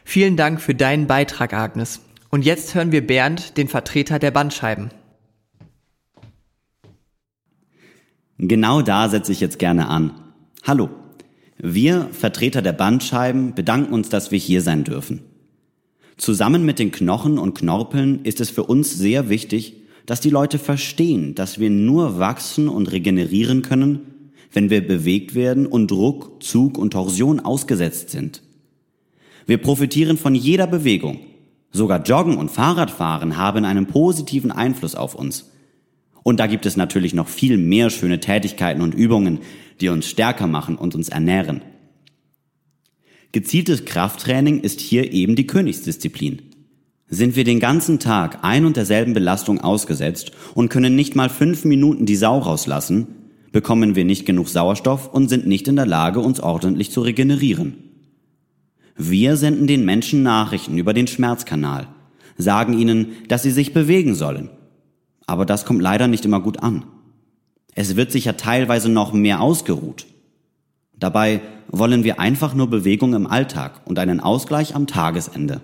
Vielen 0.04 0.38
Dank 0.38 0.62
für 0.62 0.76
deinen 0.76 1.08
Beitrag, 1.08 1.54
Agnes. 1.54 2.02
Und 2.30 2.44
jetzt 2.44 2.76
hören 2.76 2.92
wir 2.92 3.06
Bernd, 3.06 3.58
den 3.58 3.68
Vertreter 3.68 4.20
der 4.20 4.32
Bandscheiben. 4.32 4.90
Genau 8.38 8.82
da 8.82 9.10
setze 9.10 9.32
ich 9.32 9.40
jetzt 9.40 9.60
gerne 9.60 9.88
an. 9.88 10.12
Hallo. 10.64 10.90
Wir, 11.58 12.10
Vertreter 12.12 12.62
der 12.62 12.74
Bandscheiben, 12.74 13.56
bedanken 13.56 13.94
uns, 13.94 14.10
dass 14.10 14.32
wir 14.32 14.40
hier 14.40 14.62
sein 14.62 14.84
dürfen. 14.84 15.24
Zusammen 16.18 16.66
mit 16.66 16.80
den 16.80 16.92
Knochen 16.92 17.38
und 17.38 17.56
Knorpeln 17.56 18.24
ist 18.24 18.40
es 18.40 18.50
für 18.50 18.64
uns 18.64 18.96
sehr 18.96 19.30
wichtig, 19.30 19.74
dass 20.06 20.22
die 20.22 20.30
Leute 20.30 20.60
verstehen, 20.60 21.36
dass 21.36 21.60
wir 21.60 21.70
nur 21.70 22.20
wachsen 22.20 22.70
und 22.70 22.92
regenerieren 22.92 23.62
können, 23.62 24.32
wenn 24.54 24.70
wir 24.70 24.86
bewegt 24.86 25.36
werden 25.36 25.66
und 25.66 25.92
Druck, 25.92 26.42
Zug 26.42 26.78
und 26.78 26.92
Torsion 26.92 27.40
ausgesetzt 27.40 28.12
sind. 28.12 28.42
Wir 29.46 29.58
profitieren 29.58 30.18
von 30.18 30.34
jeder 30.34 30.68
Bewegung. 30.68 31.20
Sogar 31.72 32.02
Joggen 32.04 32.38
und 32.38 32.50
Fahrradfahren 32.50 33.36
haben 33.36 33.66
einen 33.66 33.88
positiven 33.88 34.52
Einfluss 34.52 34.96
auf 34.96 35.14
uns. 35.14 35.52
Und 36.24 36.40
da 36.40 36.48
gibt 36.48 36.66
es 36.66 36.78
natürlich 36.78 37.14
noch 37.14 37.28
viel 37.28 37.58
mehr 37.58 37.90
schöne 37.90 38.20
Tätigkeiten 38.20 38.82
und 38.82 38.96
Übungen, 38.96 39.40
die 39.82 39.90
uns 39.90 40.08
stärker 40.08 40.48
machen 40.48 40.78
und 40.78 40.96
uns 40.96 41.10
ernähren. 41.10 41.62
Gezieltes 43.32 43.86
Krafttraining 43.86 44.62
ist 44.62 44.80
hier 44.80 45.12
eben 45.12 45.36
die 45.36 45.48
Königsdisziplin. 45.48 46.42
Sind 47.08 47.36
wir 47.36 47.44
den 47.44 47.60
ganzen 47.60 48.00
Tag 48.00 48.40
ein 48.44 48.66
und 48.66 48.78
derselben 48.78 49.14
Belastung 49.14 49.62
ausgesetzt 49.62 50.32
und 50.54 50.70
können 50.70 50.96
nicht 50.96 51.16
mal 51.16 51.30
fünf 51.30 51.64
Minuten 51.66 52.06
die 52.06 52.16
Sau 52.16 52.40
rauslassen, 52.40 53.08
bekommen 53.52 53.96
wir 53.96 54.06
nicht 54.06 54.26
genug 54.26 54.50
Sauerstoff 54.50 55.14
und 55.14 55.30
sind 55.30 55.48
nicht 55.48 55.68
in 55.68 55.76
der 55.76 55.86
Lage, 55.86 56.20
uns 56.20 56.40
ordentlich 56.40 56.92
zu 56.92 57.02
regenerieren. 57.02 57.76
Wir 58.98 59.38
senden 59.38 59.68
den 59.68 59.86
Menschen 59.86 60.24
Nachrichten 60.24 60.78
über 60.78 60.94
den 60.94 61.08
Schmerzkanal, 61.08 61.88
sagen 62.38 62.78
ihnen, 62.78 63.14
dass 63.28 63.44
sie 63.44 63.52
sich 63.52 63.74
bewegen 63.74 64.16
sollen. 64.16 64.50
Aber 65.28 65.46
das 65.46 65.66
kommt 65.66 65.82
leider 65.82 66.08
nicht 66.08 66.26
immer 66.26 66.40
gut 66.40 66.64
an. 66.64 66.86
Es 67.76 67.96
wird 67.96 68.12
sich 68.12 68.26
ja 68.26 68.34
teilweise 68.34 68.90
noch 68.90 69.14
mehr 69.14 69.42
ausgeruht. 69.42 70.06
Dabei 70.98 71.42
wollen 71.78 72.04
wir 72.04 72.20
einfach 72.20 72.54
nur 72.54 72.70
Bewegung 72.70 73.14
im 73.14 73.28
Alltag 73.28 73.82
und 73.86 74.00
einen 74.00 74.20
Ausgleich 74.20 74.76
am 74.76 74.88
Tagesende. 74.88 75.62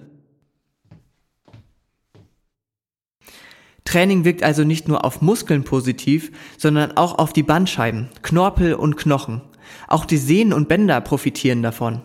Training 3.86 4.24
wirkt 4.24 4.44
also 4.44 4.64
nicht 4.64 4.88
nur 4.88 5.04
auf 5.04 5.22
Muskeln 5.22 5.64
positiv, 5.64 6.32
sondern 6.58 6.96
auch 6.98 7.18
auf 7.20 7.34
die 7.34 7.44
Bandscheiben, 7.44 8.10
Knorpel 8.22 8.74
und 8.74 8.96
Knochen. 8.96 9.42
Auch 9.88 10.06
die 10.06 10.18
Sehnen 10.18 10.54
und 10.54 10.68
Bänder 10.68 11.02
profitieren 11.02 11.62
davon. 11.62 12.02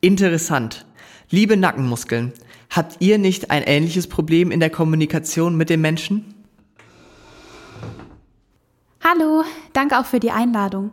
Interessant. 0.00 0.86
Liebe 1.30 1.56
Nackenmuskeln, 1.56 2.32
habt 2.70 2.96
ihr 3.00 3.18
nicht 3.18 3.50
ein 3.50 3.62
ähnliches 3.62 4.06
Problem 4.06 4.50
in 4.50 4.60
der 4.60 4.70
Kommunikation 4.70 5.56
mit 5.56 5.70
den 5.70 5.80
Menschen? 5.80 6.34
Hallo, 9.02 9.44
danke 9.72 9.98
auch 9.98 10.06
für 10.06 10.20
die 10.20 10.30
Einladung. 10.30 10.92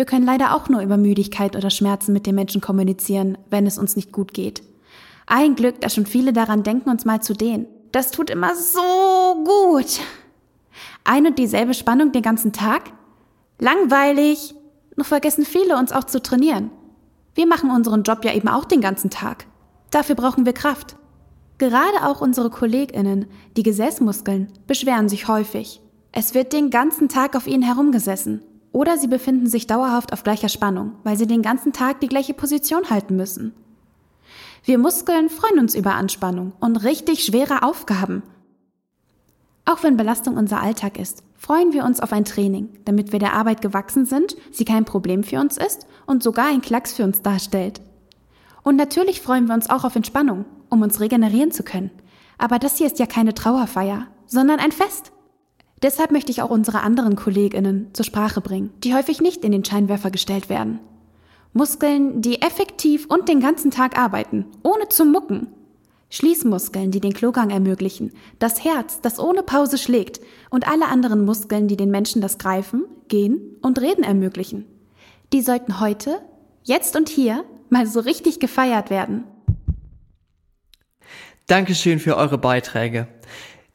Wir 0.00 0.06
können 0.06 0.24
leider 0.24 0.56
auch 0.56 0.70
nur 0.70 0.80
über 0.80 0.96
Müdigkeit 0.96 1.56
oder 1.56 1.68
Schmerzen 1.68 2.14
mit 2.14 2.24
den 2.24 2.34
Menschen 2.34 2.62
kommunizieren, 2.62 3.36
wenn 3.50 3.66
es 3.66 3.76
uns 3.76 3.96
nicht 3.96 4.12
gut 4.12 4.32
geht. 4.32 4.62
Ein 5.26 5.56
Glück, 5.56 5.82
dass 5.82 5.94
schon 5.94 6.06
viele 6.06 6.32
daran 6.32 6.62
denken, 6.62 6.88
uns 6.88 7.04
mal 7.04 7.20
zu 7.20 7.34
dehnen. 7.34 7.66
Das 7.92 8.10
tut 8.10 8.30
immer 8.30 8.56
so 8.56 9.44
gut. 9.44 10.00
Ein 11.04 11.26
und 11.26 11.38
dieselbe 11.38 11.74
Spannung 11.74 12.12
den 12.12 12.22
ganzen 12.22 12.54
Tag? 12.54 12.84
Langweilig. 13.58 14.54
Nur 14.96 15.04
vergessen 15.04 15.44
viele, 15.44 15.76
uns 15.76 15.92
auch 15.92 16.04
zu 16.04 16.22
trainieren. 16.22 16.70
Wir 17.34 17.46
machen 17.46 17.70
unseren 17.70 18.02
Job 18.02 18.24
ja 18.24 18.32
eben 18.32 18.48
auch 18.48 18.64
den 18.64 18.80
ganzen 18.80 19.10
Tag. 19.10 19.44
Dafür 19.90 20.14
brauchen 20.14 20.46
wir 20.46 20.54
Kraft. 20.54 20.96
Gerade 21.58 22.06
auch 22.06 22.22
unsere 22.22 22.48
Kolleginnen, 22.48 23.26
die 23.58 23.64
Gesäßmuskeln, 23.64 24.50
beschweren 24.66 25.10
sich 25.10 25.28
häufig. 25.28 25.82
Es 26.10 26.32
wird 26.32 26.54
den 26.54 26.70
ganzen 26.70 27.10
Tag 27.10 27.36
auf 27.36 27.46
ihnen 27.46 27.62
herumgesessen 27.62 28.40
oder 28.72 28.98
sie 28.98 29.08
befinden 29.08 29.46
sich 29.46 29.66
dauerhaft 29.66 30.12
auf 30.12 30.22
gleicher 30.22 30.48
Spannung, 30.48 30.92
weil 31.04 31.16
sie 31.16 31.26
den 31.26 31.42
ganzen 31.42 31.72
Tag 31.72 32.00
die 32.00 32.08
gleiche 32.08 32.34
Position 32.34 32.90
halten 32.90 33.16
müssen. 33.16 33.54
Wir 34.64 34.78
Muskeln 34.78 35.30
freuen 35.30 35.58
uns 35.58 35.74
über 35.74 35.94
Anspannung 35.94 36.52
und 36.60 36.84
richtig 36.84 37.24
schwere 37.24 37.62
Aufgaben. 37.62 38.22
Auch 39.64 39.82
wenn 39.82 39.96
Belastung 39.96 40.36
unser 40.36 40.60
Alltag 40.60 40.98
ist, 40.98 41.22
freuen 41.36 41.72
wir 41.72 41.84
uns 41.84 42.00
auf 42.00 42.12
ein 42.12 42.24
Training, 42.24 42.68
damit 42.84 43.12
wir 43.12 43.18
der 43.18 43.34
Arbeit 43.34 43.62
gewachsen 43.62 44.04
sind, 44.04 44.36
sie 44.50 44.64
kein 44.64 44.84
Problem 44.84 45.24
für 45.24 45.40
uns 45.40 45.56
ist 45.56 45.86
und 46.06 46.22
sogar 46.22 46.48
ein 46.48 46.60
Klacks 46.60 46.92
für 46.92 47.04
uns 47.04 47.22
darstellt. 47.22 47.80
Und 48.62 48.76
natürlich 48.76 49.20
freuen 49.20 49.46
wir 49.46 49.54
uns 49.54 49.70
auch 49.70 49.84
auf 49.84 49.96
Entspannung, 49.96 50.44
um 50.68 50.82
uns 50.82 51.00
regenerieren 51.00 51.50
zu 51.50 51.62
können. 51.62 51.90
Aber 52.36 52.58
das 52.58 52.78
hier 52.78 52.86
ist 52.86 52.98
ja 52.98 53.06
keine 53.06 53.34
Trauerfeier, 53.34 54.06
sondern 54.26 54.60
ein 54.60 54.72
Fest. 54.72 55.12
Deshalb 55.82 56.10
möchte 56.10 56.30
ich 56.30 56.42
auch 56.42 56.50
unsere 56.50 56.80
anderen 56.82 57.16
Kolleginnen 57.16 57.88
zur 57.94 58.04
Sprache 58.04 58.40
bringen, 58.40 58.70
die 58.84 58.94
häufig 58.94 59.20
nicht 59.20 59.44
in 59.44 59.52
den 59.52 59.64
Scheinwerfer 59.64 60.10
gestellt 60.10 60.48
werden. 60.48 60.78
Muskeln, 61.52 62.20
die 62.20 62.42
effektiv 62.42 63.06
und 63.06 63.28
den 63.28 63.40
ganzen 63.40 63.70
Tag 63.70 63.98
arbeiten, 63.98 64.46
ohne 64.62 64.88
zu 64.88 65.04
mucken. 65.04 65.48
Schließmuskeln, 66.10 66.90
die 66.90 67.00
den 67.00 67.12
Klogang 67.12 67.50
ermöglichen, 67.50 68.12
das 68.38 68.64
Herz, 68.64 69.00
das 69.00 69.18
ohne 69.18 69.42
Pause 69.42 69.78
schlägt 69.78 70.20
und 70.50 70.68
alle 70.68 70.88
anderen 70.88 71.24
Muskeln, 71.24 71.68
die 71.68 71.76
den 71.76 71.90
Menschen 71.90 72.20
das 72.20 72.38
Greifen, 72.38 72.84
Gehen 73.08 73.56
und 73.62 73.80
Reden 73.80 74.04
ermöglichen. 74.04 74.66
Die 75.32 75.40
sollten 75.40 75.80
heute, 75.80 76.20
jetzt 76.62 76.96
und 76.96 77.08
hier 77.08 77.44
mal 77.68 77.86
so 77.86 78.00
richtig 78.00 78.40
gefeiert 78.40 78.90
werden. 78.90 79.24
Dankeschön 81.46 81.98
für 81.98 82.16
eure 82.16 82.38
Beiträge. 82.38 83.08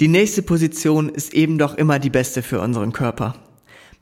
Die 0.01 0.09
nächste 0.09 0.41
Position 0.41 1.07
ist 1.07 1.33
eben 1.33 1.57
doch 1.57 1.75
immer 1.75 1.99
die 1.99 2.09
beste 2.09 2.41
für 2.41 2.59
unseren 2.59 2.91
Körper. 2.91 3.35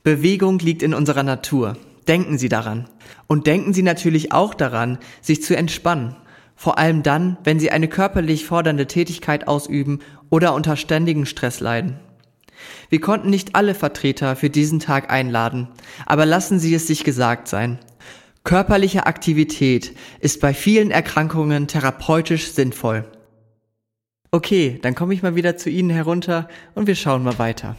Bewegung 0.02 0.58
liegt 0.58 0.82
in 0.82 0.92
unserer 0.92 1.22
Natur. 1.22 1.76
Denken 2.08 2.36
Sie 2.36 2.48
daran. 2.48 2.88
Und 3.28 3.46
denken 3.46 3.72
Sie 3.72 3.82
natürlich 3.82 4.32
auch 4.32 4.54
daran, 4.54 4.98
sich 5.22 5.44
zu 5.44 5.56
entspannen. 5.56 6.16
Vor 6.56 6.78
allem 6.78 7.04
dann, 7.04 7.38
wenn 7.44 7.60
Sie 7.60 7.70
eine 7.70 7.86
körperlich 7.86 8.44
fordernde 8.44 8.88
Tätigkeit 8.88 9.46
ausüben 9.46 10.00
oder 10.30 10.54
unter 10.54 10.76
ständigen 10.76 11.26
Stress 11.26 11.60
leiden. 11.60 12.00
Wir 12.88 13.00
konnten 13.00 13.30
nicht 13.30 13.54
alle 13.54 13.74
Vertreter 13.74 14.34
für 14.34 14.50
diesen 14.50 14.80
Tag 14.80 15.12
einladen, 15.12 15.68
aber 16.06 16.26
lassen 16.26 16.58
Sie 16.58 16.74
es 16.74 16.88
sich 16.88 17.04
gesagt 17.04 17.46
sein. 17.46 17.78
Körperliche 18.42 19.06
Aktivität 19.06 19.94
ist 20.20 20.40
bei 20.40 20.54
vielen 20.54 20.90
Erkrankungen 20.90 21.68
therapeutisch 21.68 22.50
sinnvoll. 22.50 23.04
Okay, 24.34 24.80
dann 24.82 24.96
komme 24.96 25.14
ich 25.14 25.22
mal 25.22 25.36
wieder 25.36 25.56
zu 25.56 25.70
Ihnen 25.70 25.90
herunter 25.90 26.48
und 26.74 26.88
wir 26.88 26.96
schauen 26.96 27.22
mal 27.22 27.38
weiter. 27.38 27.76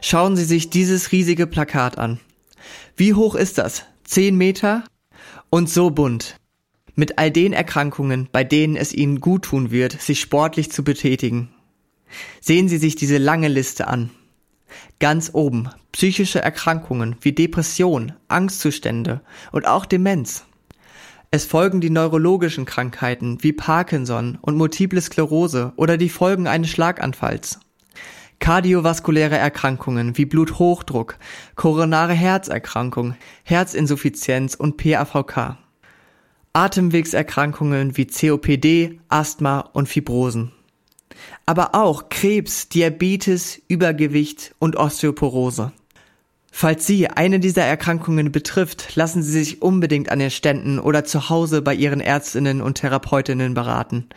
Schauen 0.00 0.34
Sie 0.34 0.46
sich 0.46 0.70
dieses 0.70 1.12
riesige 1.12 1.46
Plakat 1.46 1.98
an. 1.98 2.20
Wie 2.96 3.12
hoch 3.12 3.34
ist 3.34 3.58
das? 3.58 3.84
Zehn 4.02 4.34
Meter? 4.38 4.82
Und 5.50 5.68
so 5.68 5.90
bunt. 5.90 6.40
Mit 6.94 7.18
all 7.18 7.30
den 7.30 7.52
Erkrankungen, 7.52 8.30
bei 8.32 8.44
denen 8.44 8.76
es 8.76 8.94
Ihnen 8.94 9.20
gut 9.20 9.42
tun 9.42 9.70
wird, 9.70 10.00
sich 10.00 10.20
sportlich 10.20 10.72
zu 10.72 10.82
betätigen. 10.82 11.50
Sehen 12.40 12.70
Sie 12.70 12.78
sich 12.78 12.96
diese 12.96 13.18
lange 13.18 13.48
Liste 13.48 13.88
an. 13.88 14.08
Ganz 14.98 15.30
oben 15.32 15.68
psychische 15.92 16.42
Erkrankungen 16.42 17.16
wie 17.20 17.32
Depression, 17.32 18.12
Angstzustände 18.28 19.20
und 19.52 19.66
auch 19.66 19.86
Demenz. 19.86 20.44
Es 21.30 21.44
folgen 21.44 21.80
die 21.80 21.90
neurologischen 21.90 22.64
Krankheiten 22.64 23.42
wie 23.42 23.52
Parkinson 23.52 24.38
und 24.40 24.56
Multiple 24.56 25.00
Sklerose 25.00 25.72
oder 25.76 25.96
die 25.96 26.08
Folgen 26.08 26.46
eines 26.46 26.70
Schlaganfalls. 26.70 27.60
Kardiovaskuläre 28.38 29.36
Erkrankungen 29.36 30.16
wie 30.18 30.26
Bluthochdruck, 30.26 31.18
koronare 31.54 32.12
Herzerkrankung, 32.12 33.16
Herzinsuffizienz 33.44 34.54
und 34.54 34.76
PAVK. 34.76 35.56
Atemwegserkrankungen 36.52 37.96
wie 37.96 38.06
COPD, 38.06 39.00
Asthma 39.08 39.60
und 39.60 39.88
Fibrosen 39.88 40.52
aber 41.46 41.74
auch 41.74 42.08
Krebs, 42.08 42.68
Diabetes, 42.68 43.60
Übergewicht 43.68 44.54
und 44.58 44.76
Osteoporose. 44.76 45.72
Falls 46.58 46.86
Sie 46.86 47.06
eine 47.06 47.38
dieser 47.38 47.64
Erkrankungen 47.64 48.32
betrifft, 48.32 48.96
lassen 48.96 49.22
Sie 49.22 49.30
sich 49.30 49.60
unbedingt 49.60 50.10
an 50.10 50.18
den 50.18 50.30
Ständen 50.30 50.78
oder 50.78 51.04
zu 51.04 51.28
Hause 51.28 51.60
bei 51.60 51.74
Ihren 51.74 52.00
Ärztinnen 52.00 52.62
und 52.62 52.78
Therapeutinnen 52.78 53.52
beraten, 53.52 54.08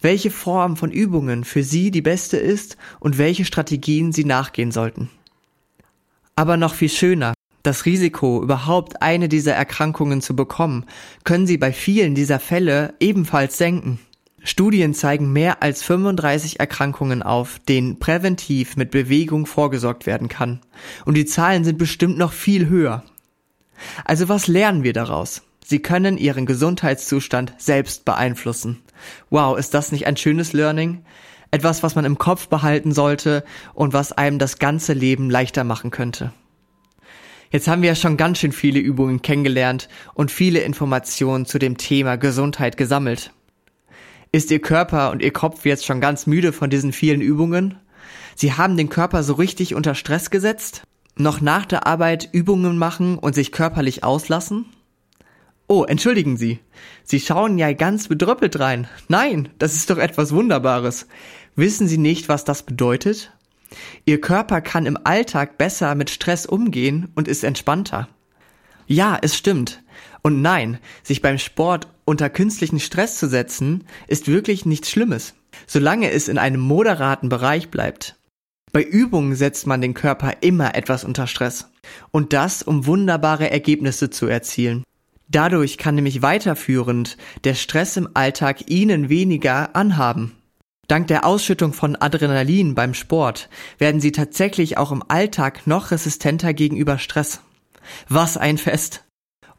welche 0.00 0.32
Form 0.32 0.76
von 0.76 0.90
Übungen 0.90 1.44
für 1.44 1.62
Sie 1.62 1.92
die 1.92 2.02
beste 2.02 2.36
ist 2.36 2.76
und 2.98 3.16
welche 3.16 3.44
Strategien 3.44 4.10
Sie 4.10 4.24
nachgehen 4.24 4.72
sollten. 4.72 5.08
Aber 6.34 6.56
noch 6.56 6.74
viel 6.74 6.88
schöner, 6.88 7.32
das 7.62 7.86
Risiko, 7.86 8.42
überhaupt 8.42 9.00
eine 9.00 9.28
dieser 9.28 9.54
Erkrankungen 9.54 10.20
zu 10.20 10.34
bekommen, 10.34 10.86
können 11.22 11.46
Sie 11.46 11.58
bei 11.58 11.72
vielen 11.72 12.16
dieser 12.16 12.40
Fälle 12.40 12.94
ebenfalls 12.98 13.56
senken. 13.56 14.00
Studien 14.44 14.92
zeigen 14.92 15.32
mehr 15.32 15.62
als 15.62 15.82
35 15.82 16.60
Erkrankungen 16.60 17.22
auf, 17.22 17.58
denen 17.58 17.98
präventiv 17.98 18.76
mit 18.76 18.90
Bewegung 18.90 19.46
vorgesorgt 19.46 20.04
werden 20.04 20.28
kann. 20.28 20.60
Und 21.06 21.14
die 21.14 21.24
Zahlen 21.24 21.64
sind 21.64 21.78
bestimmt 21.78 22.18
noch 22.18 22.32
viel 22.32 22.68
höher. 22.68 23.02
Also 24.04 24.28
was 24.28 24.46
lernen 24.46 24.84
wir 24.84 24.92
daraus? 24.92 25.42
Sie 25.64 25.80
können 25.80 26.18
Ihren 26.18 26.44
Gesundheitszustand 26.44 27.54
selbst 27.56 28.04
beeinflussen. 28.04 28.82
Wow, 29.30 29.58
ist 29.58 29.72
das 29.72 29.92
nicht 29.92 30.06
ein 30.06 30.18
schönes 30.18 30.52
Learning? 30.52 31.04
Etwas, 31.50 31.82
was 31.82 31.94
man 31.94 32.04
im 32.04 32.18
Kopf 32.18 32.48
behalten 32.48 32.92
sollte 32.92 33.44
und 33.72 33.94
was 33.94 34.12
einem 34.12 34.38
das 34.38 34.58
ganze 34.58 34.92
Leben 34.92 35.30
leichter 35.30 35.64
machen 35.64 35.90
könnte. 35.90 36.32
Jetzt 37.50 37.68
haben 37.68 37.80
wir 37.80 37.90
ja 37.90 37.94
schon 37.94 38.18
ganz 38.18 38.38
schön 38.38 38.52
viele 38.52 38.80
Übungen 38.80 39.22
kennengelernt 39.22 39.88
und 40.12 40.30
viele 40.30 40.60
Informationen 40.60 41.46
zu 41.46 41.58
dem 41.58 41.78
Thema 41.78 42.16
Gesundheit 42.16 42.76
gesammelt. 42.76 43.32
Ist 44.34 44.50
Ihr 44.50 44.60
Körper 44.60 45.12
und 45.12 45.22
Ihr 45.22 45.32
Kopf 45.32 45.64
jetzt 45.64 45.86
schon 45.86 46.00
ganz 46.00 46.26
müde 46.26 46.52
von 46.52 46.68
diesen 46.68 46.92
vielen 46.92 47.20
Übungen? 47.20 47.76
Sie 48.34 48.52
haben 48.52 48.76
den 48.76 48.88
Körper 48.88 49.22
so 49.22 49.34
richtig 49.34 49.76
unter 49.76 49.94
Stress 49.94 50.28
gesetzt? 50.28 50.82
Noch 51.14 51.40
nach 51.40 51.64
der 51.66 51.86
Arbeit 51.86 52.30
Übungen 52.32 52.76
machen 52.76 53.16
und 53.16 53.36
sich 53.36 53.52
körperlich 53.52 54.02
auslassen? 54.02 54.64
Oh, 55.68 55.84
entschuldigen 55.84 56.36
Sie. 56.36 56.58
Sie 57.04 57.20
schauen 57.20 57.58
ja 57.58 57.72
ganz 57.74 58.08
bedröppelt 58.08 58.58
rein. 58.58 58.88
Nein, 59.06 59.50
das 59.60 59.76
ist 59.76 59.88
doch 59.88 59.98
etwas 59.98 60.32
Wunderbares. 60.32 61.06
Wissen 61.54 61.86
Sie 61.86 61.98
nicht, 61.98 62.28
was 62.28 62.42
das 62.42 62.64
bedeutet? 62.64 63.30
Ihr 64.04 64.20
Körper 64.20 64.60
kann 64.62 64.86
im 64.86 64.98
Alltag 65.04 65.58
besser 65.58 65.94
mit 65.94 66.10
Stress 66.10 66.44
umgehen 66.44 67.06
und 67.14 67.28
ist 67.28 67.44
entspannter. 67.44 68.08
Ja, 68.88 69.16
es 69.22 69.36
stimmt. 69.36 69.83
Und 70.26 70.40
nein, 70.40 70.78
sich 71.02 71.20
beim 71.20 71.36
Sport 71.36 71.86
unter 72.06 72.30
künstlichen 72.30 72.80
Stress 72.80 73.18
zu 73.18 73.28
setzen, 73.28 73.84
ist 74.08 74.26
wirklich 74.26 74.64
nichts 74.64 74.90
Schlimmes, 74.90 75.34
solange 75.66 76.10
es 76.10 76.28
in 76.28 76.38
einem 76.38 76.60
moderaten 76.60 77.28
Bereich 77.28 77.68
bleibt. 77.68 78.16
Bei 78.72 78.82
Übungen 78.82 79.36
setzt 79.36 79.66
man 79.66 79.82
den 79.82 79.92
Körper 79.92 80.38
immer 80.40 80.74
etwas 80.74 81.04
unter 81.04 81.26
Stress. 81.26 81.68
Und 82.10 82.32
das, 82.32 82.62
um 82.62 82.86
wunderbare 82.86 83.50
Ergebnisse 83.50 84.08
zu 84.08 84.26
erzielen. 84.26 84.82
Dadurch 85.28 85.76
kann 85.78 85.94
nämlich 85.94 86.22
weiterführend 86.22 87.18
der 87.44 87.54
Stress 87.54 87.96
im 87.98 88.08
Alltag 88.14 88.70
Ihnen 88.70 89.10
weniger 89.10 89.76
anhaben. 89.76 90.32
Dank 90.88 91.06
der 91.06 91.26
Ausschüttung 91.26 91.72
von 91.74 91.96
Adrenalin 91.96 92.74
beim 92.74 92.94
Sport 92.94 93.50
werden 93.78 94.00
Sie 94.00 94.12
tatsächlich 94.12 94.78
auch 94.78 94.90
im 94.90 95.02
Alltag 95.06 95.66
noch 95.66 95.90
resistenter 95.90 96.54
gegenüber 96.54 96.98
Stress. 96.98 97.40
Was 98.08 98.36
ein 98.38 98.56
Fest! 98.58 99.03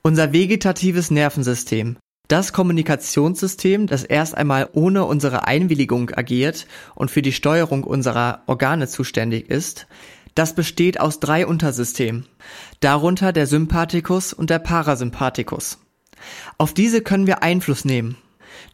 Unser 0.06 0.34
vegetatives 0.34 1.10
Nervensystem, 1.10 1.98
das 2.28 2.54
Kommunikationssystem, 2.54 3.88
das 3.88 4.04
erst 4.04 4.38
einmal 4.38 4.70
ohne 4.74 5.06
unsere 5.06 5.48
Einwilligung 5.48 6.12
agiert 6.12 6.68
und 6.94 7.10
für 7.10 7.24
die 7.24 7.32
Steuerung 7.32 7.84
unserer 7.84 8.44
Organe 8.46 8.88
zuständig 8.88 9.50
ist, 9.50 9.88
das 10.36 10.54
besteht 10.54 11.00
aus 11.00 11.20
drei 11.20 11.48
Untersystemen, 11.48 12.28
darunter 12.82 13.34
der 13.34 13.48
Sympathikus 13.48 14.32
und 14.32 14.52
der 14.52 14.60
Parasympathikus. 14.60 15.80
Auf 16.60 16.76
diese 16.76 17.02
können 17.02 17.26
wir 17.26 17.42
Einfluss 17.42 17.84
nehmen. 17.84 18.16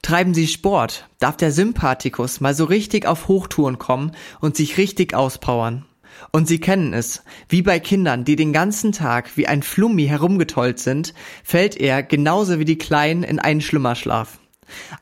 Treiben 0.02 0.34
Sie 0.34 0.48
Sport, 0.48 1.08
darf 1.20 1.38
der 1.38 1.54
Sympathikus 1.54 2.42
mal 2.42 2.54
so 2.54 2.66
richtig 2.66 3.06
auf 3.06 3.30
Hochtouren 3.30 3.78
kommen 3.78 4.12
und 4.42 4.58
sich 4.58 4.78
richtig 4.78 5.14
auspowern. 5.14 5.86
Und 6.32 6.48
Sie 6.48 6.60
kennen 6.60 6.94
es, 6.94 7.24
wie 7.50 7.62
bei 7.62 7.80
Kindern, 7.80 8.24
die 8.24 8.36
den 8.36 8.54
ganzen 8.54 8.92
Tag 8.92 9.36
wie 9.38 9.48
ein 9.48 9.64
Flummi 9.64 10.06
herumgetollt 10.06 10.80
sind, 10.80 11.14
fällt 11.44 11.76
er 11.76 12.04
genauso 12.04 12.60
wie 12.60 12.66
die 12.66 12.78
Kleinen 12.78 13.24
in 13.24 13.40
einen 13.40 13.62
Schlummerschlaf. 13.62 14.40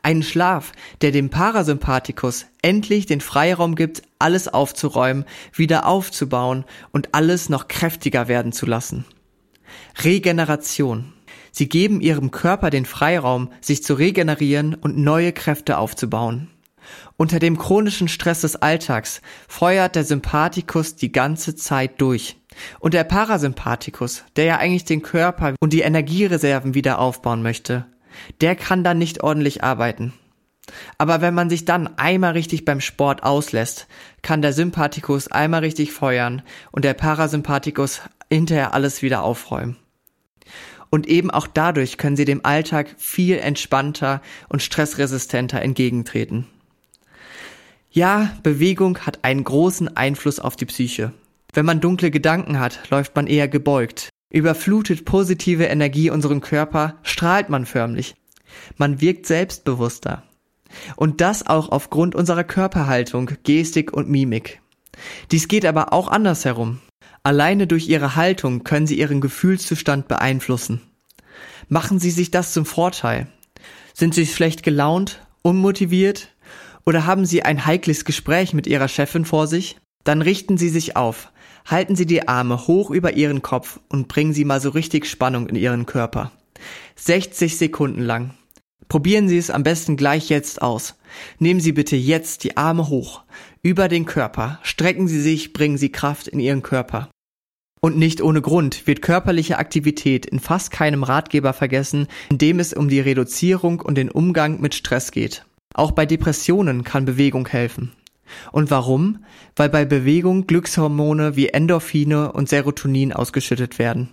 Einen 0.02 0.22
Schlaf, 0.22 0.72
der 1.00 1.12
dem 1.12 1.30
Parasympathikus 1.30 2.46
endlich 2.62 3.06
den 3.06 3.20
Freiraum 3.20 3.74
gibt, 3.74 4.02
alles 4.18 4.48
aufzuräumen, 4.48 5.24
wieder 5.52 5.86
aufzubauen 5.86 6.64
und 6.92 7.14
alles 7.14 7.48
noch 7.48 7.68
kräftiger 7.68 8.28
werden 8.28 8.52
zu 8.52 8.66
lassen. 8.66 9.04
Regeneration. 10.02 11.12
Sie 11.52 11.68
geben 11.68 12.00
ihrem 12.00 12.30
Körper 12.30 12.70
den 12.70 12.86
Freiraum, 12.86 13.50
sich 13.60 13.82
zu 13.82 13.94
regenerieren 13.94 14.74
und 14.74 14.96
neue 14.96 15.32
Kräfte 15.32 15.78
aufzubauen. 15.78 16.48
Unter 17.16 17.38
dem 17.38 17.58
chronischen 17.58 18.08
Stress 18.08 18.40
des 18.42 18.56
Alltags 18.56 19.20
feuert 19.48 19.96
der 19.96 20.04
Sympathikus 20.04 20.96
die 20.96 21.12
ganze 21.12 21.54
Zeit 21.54 22.00
durch. 22.00 22.36
Und 22.78 22.94
der 22.94 23.04
Parasympathikus, 23.04 24.24
der 24.36 24.44
ja 24.44 24.58
eigentlich 24.58 24.84
den 24.84 25.02
Körper 25.02 25.54
und 25.60 25.72
die 25.72 25.82
Energiereserven 25.82 26.74
wieder 26.74 26.98
aufbauen 26.98 27.42
möchte, 27.42 27.86
der 28.40 28.56
kann 28.56 28.84
dann 28.84 28.98
nicht 28.98 29.22
ordentlich 29.22 29.62
arbeiten. 29.62 30.12
Aber 30.98 31.20
wenn 31.20 31.34
man 31.34 31.50
sich 31.50 31.64
dann 31.64 31.98
einmal 31.98 32.32
richtig 32.32 32.64
beim 32.64 32.80
Sport 32.80 33.22
auslässt, 33.22 33.86
kann 34.22 34.42
der 34.42 34.52
Sympathikus 34.52 35.28
einmal 35.28 35.60
richtig 35.60 35.92
feuern 35.92 36.42
und 36.70 36.84
der 36.84 36.94
Parasympathikus 36.94 38.02
hinterher 38.30 38.74
alles 38.74 39.02
wieder 39.02 39.22
aufräumen. 39.22 39.76
Und 40.90 41.06
eben 41.06 41.30
auch 41.30 41.46
dadurch 41.46 41.98
können 41.98 42.16
sie 42.16 42.24
dem 42.24 42.44
Alltag 42.44 42.94
viel 42.98 43.38
entspannter 43.38 44.20
und 44.48 44.62
stressresistenter 44.62 45.62
entgegentreten. 45.62 46.46
Ja, 47.92 48.30
Bewegung 48.44 48.98
hat 48.98 49.24
einen 49.24 49.42
großen 49.42 49.96
Einfluss 49.96 50.38
auf 50.38 50.54
die 50.54 50.66
Psyche. 50.66 51.12
Wenn 51.52 51.66
man 51.66 51.80
dunkle 51.80 52.12
Gedanken 52.12 52.60
hat, 52.60 52.88
läuft 52.90 53.16
man 53.16 53.26
eher 53.26 53.48
gebeugt. 53.48 54.10
Überflutet 54.32 55.04
positive 55.04 55.64
Energie 55.64 56.08
unseren 56.08 56.40
Körper, 56.40 56.98
strahlt 57.02 57.48
man 57.48 57.66
förmlich. 57.66 58.14
Man 58.76 59.00
wirkt 59.00 59.26
selbstbewusster. 59.26 60.22
Und 60.94 61.20
das 61.20 61.44
auch 61.44 61.70
aufgrund 61.70 62.14
unserer 62.14 62.44
Körperhaltung, 62.44 63.32
Gestik 63.42 63.92
und 63.92 64.08
Mimik. 64.08 64.60
Dies 65.32 65.48
geht 65.48 65.66
aber 65.66 65.92
auch 65.92 66.06
andersherum. 66.06 66.78
Alleine 67.24 67.66
durch 67.66 67.88
ihre 67.88 68.14
Haltung 68.14 68.62
können 68.62 68.86
sie 68.86 69.00
ihren 69.00 69.20
Gefühlszustand 69.20 70.06
beeinflussen. 70.06 70.80
Machen 71.68 71.98
sie 71.98 72.12
sich 72.12 72.30
das 72.30 72.52
zum 72.52 72.66
Vorteil. 72.66 73.26
Sind 73.94 74.14
sie 74.14 74.26
schlecht 74.26 74.62
gelaunt, 74.62 75.26
unmotiviert, 75.42 76.28
oder 76.90 77.06
haben 77.06 77.24
Sie 77.24 77.44
ein 77.44 77.66
heikles 77.66 78.04
Gespräch 78.04 78.52
mit 78.52 78.66
Ihrer 78.66 78.88
Chefin 78.88 79.24
vor 79.24 79.46
sich? 79.46 79.76
Dann 80.02 80.22
richten 80.22 80.58
Sie 80.58 80.68
sich 80.68 80.96
auf, 80.96 81.30
halten 81.64 81.94
Sie 81.94 82.04
die 82.04 82.26
Arme 82.26 82.66
hoch 82.66 82.90
über 82.90 83.12
Ihren 83.12 83.42
Kopf 83.42 83.78
und 83.88 84.08
bringen 84.08 84.32
Sie 84.32 84.44
mal 84.44 84.60
so 84.60 84.70
richtig 84.70 85.06
Spannung 85.06 85.48
in 85.48 85.54
Ihren 85.54 85.86
Körper. 85.86 86.32
60 86.96 87.56
Sekunden 87.56 88.02
lang. 88.02 88.34
Probieren 88.88 89.28
Sie 89.28 89.38
es 89.38 89.50
am 89.50 89.62
besten 89.62 89.96
gleich 89.96 90.30
jetzt 90.30 90.62
aus. 90.62 90.96
Nehmen 91.38 91.60
Sie 91.60 91.70
bitte 91.70 91.94
jetzt 91.94 92.42
die 92.42 92.56
Arme 92.56 92.88
hoch, 92.88 93.22
über 93.62 93.86
den 93.86 94.04
Körper, 94.04 94.58
strecken 94.64 95.06
Sie 95.06 95.20
sich, 95.20 95.52
bringen 95.52 95.78
Sie 95.78 95.92
Kraft 95.92 96.26
in 96.26 96.40
Ihren 96.40 96.64
Körper. 96.64 97.08
Und 97.80 97.98
nicht 97.98 98.20
ohne 98.20 98.42
Grund 98.42 98.88
wird 98.88 99.00
körperliche 99.00 99.58
Aktivität 99.58 100.26
in 100.26 100.40
fast 100.40 100.72
keinem 100.72 101.04
Ratgeber 101.04 101.52
vergessen, 101.52 102.08
in 102.30 102.38
dem 102.38 102.58
es 102.58 102.72
um 102.72 102.88
die 102.88 102.98
Reduzierung 102.98 103.78
und 103.78 103.94
den 103.94 104.10
Umgang 104.10 104.60
mit 104.60 104.74
Stress 104.74 105.12
geht. 105.12 105.44
Auch 105.74 105.92
bei 105.92 106.06
Depressionen 106.06 106.84
kann 106.84 107.04
Bewegung 107.04 107.46
helfen. 107.46 107.92
Und 108.52 108.70
warum? 108.70 109.24
Weil 109.56 109.68
bei 109.68 109.84
Bewegung 109.84 110.46
Glückshormone 110.46 111.36
wie 111.36 111.48
Endorphine 111.48 112.32
und 112.32 112.48
Serotonin 112.48 113.12
ausgeschüttet 113.12 113.78
werden. 113.78 114.10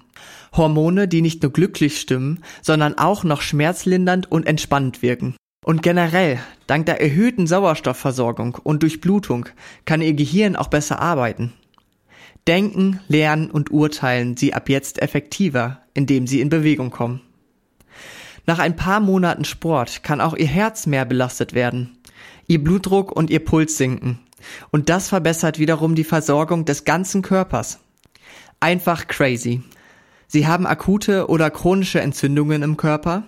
Hormone, 0.54 1.08
die 1.08 1.22
nicht 1.22 1.43
nur 1.43 1.52
glücklich 1.52 2.00
stimmen, 2.00 2.43
sondern 2.62 2.98
auch 2.98 3.24
noch 3.24 3.41
schmerzlindernd 3.41 4.32
und 4.32 4.48
entspannend 4.48 5.02
wirken. 5.02 5.36
Und 5.65 5.84
generell, 5.84 6.39
dank 6.65 6.86
der 6.86 7.02
erhöhten 7.02 7.46
Sauerstoffversorgung 7.46 8.56
und 8.63 8.84
Durchblutung, 8.84 9.48
kann 9.86 10.02
ihr 10.02 10.13
Gehirn 10.13 10.56
auch 10.56 10.70
besser 10.70 11.00
arbeiten. 11.00 11.54
Denken, 12.48 13.02
lernen 13.10 13.52
und 13.52 13.72
urteilen 13.72 14.38
sie 14.38 14.54
ab 14.54 14.70
jetzt 14.70 15.02
effektiver, 15.02 15.82
indem 15.93 16.26
sie 16.26 16.39
in 16.39 16.50
Bewegung 16.50 16.89
kommen. 16.91 17.22
Nach 18.48 18.60
ein 18.60 18.78
paar 18.78 19.02
Monaten 19.02 19.44
Sport 19.44 20.04
kann 20.04 20.22
auch 20.22 20.34
ihr 20.34 20.48
Herz 20.48 20.86
mehr 20.86 21.04
belastet 21.04 21.54
werden, 21.54 21.98
ihr 22.48 22.64
Blutdruck 22.64 23.12
und 23.12 23.30
ihr 23.30 23.44
Puls 23.44 23.78
sinken. 23.78 24.20
Und 24.72 24.88
das 24.88 25.10
verbessert 25.10 25.60
wiederum 25.60 25.96
die 25.96 26.06
Versorgung 26.06 26.64
des 26.64 26.86
ganzen 26.86 27.22
Körpers. 27.22 27.80
Einfach 28.62 29.08
crazy. 29.08 29.64
Sie 30.28 30.48
haben 30.48 30.66
akute 30.66 31.28
oder 31.28 31.50
chronische 31.50 32.00
Entzündungen 32.00 32.64
im 32.64 32.78
Körper, 32.78 33.24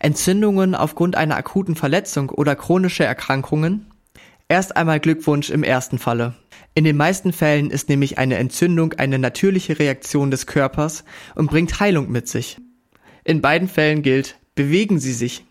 Entzündungen 0.00 0.74
aufgrund 0.74 1.16
einer 1.16 1.36
akuten 1.36 1.74
Verletzung 1.74 2.28
oder 2.28 2.54
chronische 2.54 3.04
Erkrankungen. 3.04 3.86
Erst 4.48 4.76
einmal 4.76 5.00
Glückwunsch 5.00 5.48
im 5.48 5.62
ersten 5.62 5.98
Falle. 5.98 6.34
In 6.74 6.84
den 6.84 6.96
meisten 6.96 7.32
Fällen 7.32 7.70
ist 7.70 7.88
nämlich 7.88 8.18
eine 8.18 8.36
Entzündung 8.36 8.92
eine 8.92 9.18
natürliche 9.18 9.78
Reaktion 9.78 10.30
des 10.30 10.46
Körpers 10.46 11.04
und 11.34 11.48
bringt 11.48 11.80
Heilung 11.80 12.10
mit 12.10 12.28
sich. 12.28 12.58
In 13.24 13.40
beiden 13.40 13.68
Fällen 13.68 14.02
gilt, 14.02 14.38
Bewegen 14.58 14.98
Sie 14.98 15.12
sich. 15.12 15.44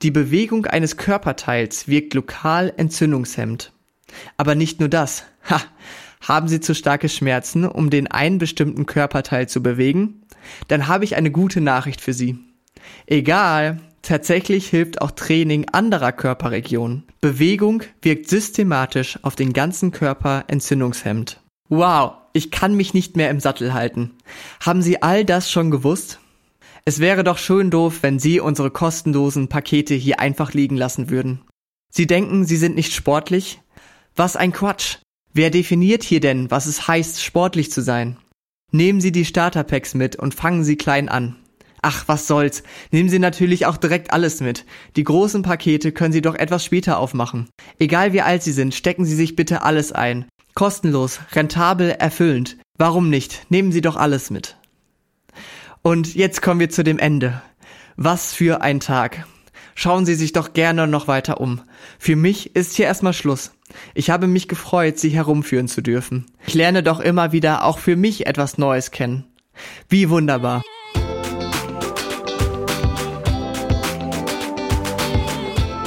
Die 0.00 0.10
Bewegung 0.10 0.64
eines 0.64 0.96
Körperteils 0.96 1.86
wirkt 1.86 2.14
lokal 2.14 2.72
entzündungshemmend. 2.78 3.74
Aber 4.38 4.54
nicht 4.54 4.80
nur 4.80 4.88
das. 4.88 5.24
Ha! 5.50 5.60
Haben 6.22 6.48
Sie 6.48 6.60
zu 6.60 6.74
starke 6.74 7.10
Schmerzen, 7.10 7.66
um 7.66 7.90
den 7.90 8.06
einen 8.06 8.38
bestimmten 8.38 8.86
Körperteil 8.86 9.50
zu 9.50 9.62
bewegen? 9.62 10.22
Dann 10.66 10.88
habe 10.88 11.04
ich 11.04 11.14
eine 11.14 11.30
gute 11.30 11.60
Nachricht 11.60 12.00
für 12.00 12.14
Sie. 12.14 12.38
Egal, 13.06 13.82
tatsächlich 14.00 14.66
hilft 14.66 15.02
auch 15.02 15.10
Training 15.10 15.66
anderer 15.70 16.12
Körperregionen. 16.12 17.04
Bewegung 17.20 17.82
wirkt 18.00 18.30
systematisch 18.30 19.18
auf 19.20 19.36
den 19.36 19.52
ganzen 19.52 19.90
Körper 19.90 20.44
entzündungshemmend. 20.48 21.38
Wow, 21.68 22.12
ich 22.32 22.50
kann 22.50 22.76
mich 22.76 22.94
nicht 22.94 23.14
mehr 23.14 23.28
im 23.28 23.40
Sattel 23.40 23.74
halten. 23.74 24.12
Haben 24.64 24.80
Sie 24.80 25.02
all 25.02 25.26
das 25.26 25.50
schon 25.50 25.70
gewusst? 25.70 26.18
Es 26.84 26.98
wäre 26.98 27.22
doch 27.22 27.38
schön 27.38 27.70
doof, 27.70 27.98
wenn 28.02 28.18
Sie 28.18 28.40
unsere 28.40 28.70
kostenlosen 28.70 29.48
Pakete 29.48 29.94
hier 29.94 30.18
einfach 30.18 30.52
liegen 30.52 30.76
lassen 30.76 31.10
würden. 31.10 31.42
Sie 31.92 32.08
denken, 32.08 32.44
Sie 32.44 32.56
sind 32.56 32.74
nicht 32.74 32.92
sportlich? 32.92 33.60
Was 34.16 34.34
ein 34.34 34.52
Quatsch. 34.52 34.98
Wer 35.32 35.50
definiert 35.50 36.02
hier 36.02 36.20
denn, 36.20 36.50
was 36.50 36.66
es 36.66 36.88
heißt, 36.88 37.22
sportlich 37.22 37.70
zu 37.70 37.82
sein? 37.82 38.16
Nehmen 38.72 39.00
Sie 39.00 39.12
die 39.12 39.24
Starterpacks 39.24 39.94
mit 39.94 40.16
und 40.16 40.34
fangen 40.34 40.64
Sie 40.64 40.76
klein 40.76 41.08
an. 41.08 41.36
Ach, 41.82 42.04
was 42.08 42.26
soll's. 42.26 42.64
Nehmen 42.90 43.08
Sie 43.08 43.18
natürlich 43.20 43.66
auch 43.66 43.76
direkt 43.76 44.12
alles 44.12 44.40
mit. 44.40 44.64
Die 44.96 45.04
großen 45.04 45.42
Pakete 45.42 45.92
können 45.92 46.12
Sie 46.12 46.22
doch 46.22 46.34
etwas 46.34 46.64
später 46.64 46.98
aufmachen. 46.98 47.48
Egal 47.78 48.12
wie 48.12 48.22
alt 48.22 48.42
Sie 48.42 48.52
sind, 48.52 48.74
stecken 48.74 49.04
Sie 49.04 49.16
sich 49.16 49.36
bitte 49.36 49.62
alles 49.62 49.92
ein. 49.92 50.24
Kostenlos, 50.54 51.20
rentabel, 51.32 51.90
erfüllend. 51.90 52.56
Warum 52.76 53.08
nicht? 53.08 53.46
Nehmen 53.50 53.70
Sie 53.70 53.80
doch 53.82 53.96
alles 53.96 54.30
mit. 54.30 54.56
Und 55.82 56.14
jetzt 56.14 56.42
kommen 56.42 56.60
wir 56.60 56.70
zu 56.70 56.84
dem 56.84 57.00
Ende. 57.00 57.42
Was 57.96 58.32
für 58.32 58.62
ein 58.62 58.78
Tag. 58.78 59.26
Schauen 59.74 60.06
Sie 60.06 60.14
sich 60.14 60.32
doch 60.32 60.52
gerne 60.52 60.86
noch 60.86 61.08
weiter 61.08 61.40
um. 61.40 61.60
Für 61.98 62.14
mich 62.14 62.54
ist 62.54 62.76
hier 62.76 62.86
erstmal 62.86 63.12
Schluss. 63.12 63.50
Ich 63.94 64.08
habe 64.08 64.28
mich 64.28 64.46
gefreut, 64.46 65.00
Sie 65.00 65.08
herumführen 65.08 65.66
zu 65.66 65.80
dürfen. 65.82 66.26
Ich 66.46 66.54
lerne 66.54 66.84
doch 66.84 67.00
immer 67.00 67.32
wieder 67.32 67.64
auch 67.64 67.78
für 67.78 67.96
mich 67.96 68.28
etwas 68.28 68.58
Neues 68.58 68.92
kennen. 68.92 69.24
Wie 69.88 70.08
wunderbar. 70.08 70.62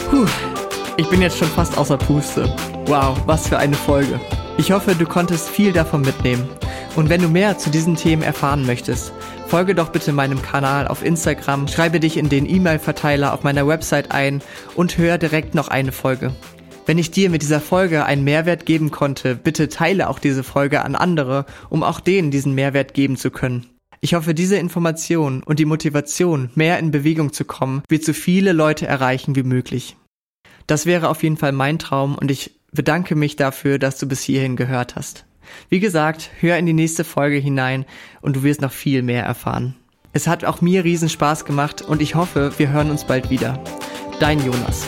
Puh, 0.10 0.26
ich 0.98 1.10
bin 1.10 1.22
jetzt 1.22 1.38
schon 1.38 1.48
fast 1.48 1.78
außer 1.78 1.98
Puste. 1.98 2.54
Wow, 2.88 3.18
was 3.28 3.48
für 3.48 3.60
eine 3.60 3.76
Folge. 3.76 4.20
Ich 4.58 4.74
hoffe, 4.74 4.94
du 4.94 5.06
konntest 5.06 5.48
viel 5.48 5.72
davon 5.72 6.02
mitnehmen. 6.02 6.50
Und 6.96 7.10
wenn 7.10 7.22
du 7.22 7.28
mehr 7.28 7.58
zu 7.58 7.70
diesen 7.70 7.96
Themen 7.96 8.24
erfahren 8.24 8.66
möchtest, 8.66 9.12
folge 9.56 9.74
doch 9.74 9.94
bitte 9.94 10.12
meinem 10.12 10.42
Kanal 10.42 10.86
auf 10.86 11.02
Instagram, 11.02 11.70
schreibe 11.70 12.02
dich 12.02 12.18
in 12.18 12.28
den 12.28 12.46
E-Mail-Verteiler 12.46 13.34
auf 13.34 13.44
meiner 13.44 13.66
Website 13.66 14.12
ein 14.12 14.42
und 14.76 14.98
hör 14.98 15.18
direkt 15.18 15.56
noch 15.56 15.70
eine 15.70 15.94
Folge. 15.94 16.36
Wenn 16.86 16.98
ich 16.98 17.10
dir 17.12 17.30
mit 17.30 17.42
dieser 17.42 17.62
Folge 17.62 18.04
einen 18.04 18.26
Mehrwert 18.26 18.66
geben 18.66 18.92
konnte, 18.92 19.34
bitte 19.34 19.70
teile 19.70 20.10
auch 20.10 20.20
diese 20.20 20.44
Folge 20.44 20.84
an 20.84 20.94
andere, 20.94 21.46
um 21.70 21.84
auch 21.84 22.02
denen 22.02 22.32
diesen 22.32 22.54
Mehrwert 22.54 22.94
geben 22.94 23.16
zu 23.16 23.32
können. 23.32 23.66
Ich 24.02 24.14
hoffe, 24.14 24.34
diese 24.34 24.58
Information 24.58 25.42
und 25.42 25.58
die 25.58 25.64
Motivation, 25.64 26.50
mehr 26.56 26.78
in 26.78 26.92
Bewegung 26.92 27.32
zu 27.32 27.46
kommen, 27.46 27.82
wird 27.88 28.04
so 28.04 28.12
viele 28.12 28.52
Leute 28.52 28.88
erreichen 28.88 29.38
wie 29.38 29.44
möglich. 29.44 29.96
Das 30.68 30.86
wäre 30.86 31.08
auf 31.08 31.24
jeden 31.24 31.38
Fall 31.38 31.54
mein 31.54 31.80
Traum 31.80 32.16
und 32.16 32.30
ich 32.30 32.60
bedanke 32.74 33.16
mich 33.16 33.38
dafür, 33.38 33.80
dass 33.80 33.98
du 34.00 34.06
bis 34.06 34.22
hierhin 34.22 34.58
gehört 34.58 34.98
hast. 34.98 35.24
Wie 35.70 35.80
gesagt, 35.80 36.30
hör 36.40 36.58
in 36.58 36.66
die 36.66 36.74
nächste 36.74 37.04
Folge 37.04 37.38
hinein 37.38 37.86
und 38.22 38.36
du 38.36 38.44
wirst 38.44 38.62
noch 38.62 38.72
viel 38.72 39.02
mehr 39.02 39.24
erfahren. 39.24 39.76
Es 40.14 40.28
hat 40.28 40.46
auch 40.46 40.62
mir 40.62 40.84
riesen 40.84 41.10
Spaß 41.10 41.46
gemacht 41.46 41.82
und 41.82 42.02
ich 42.02 42.16
hoffe, 42.16 42.54
wir 42.58 42.70
hören 42.70 42.90
uns 42.90 43.04
bald 43.04 43.30
wieder. 43.30 43.62
Dein 44.20 44.44
Jonas. 44.46 44.88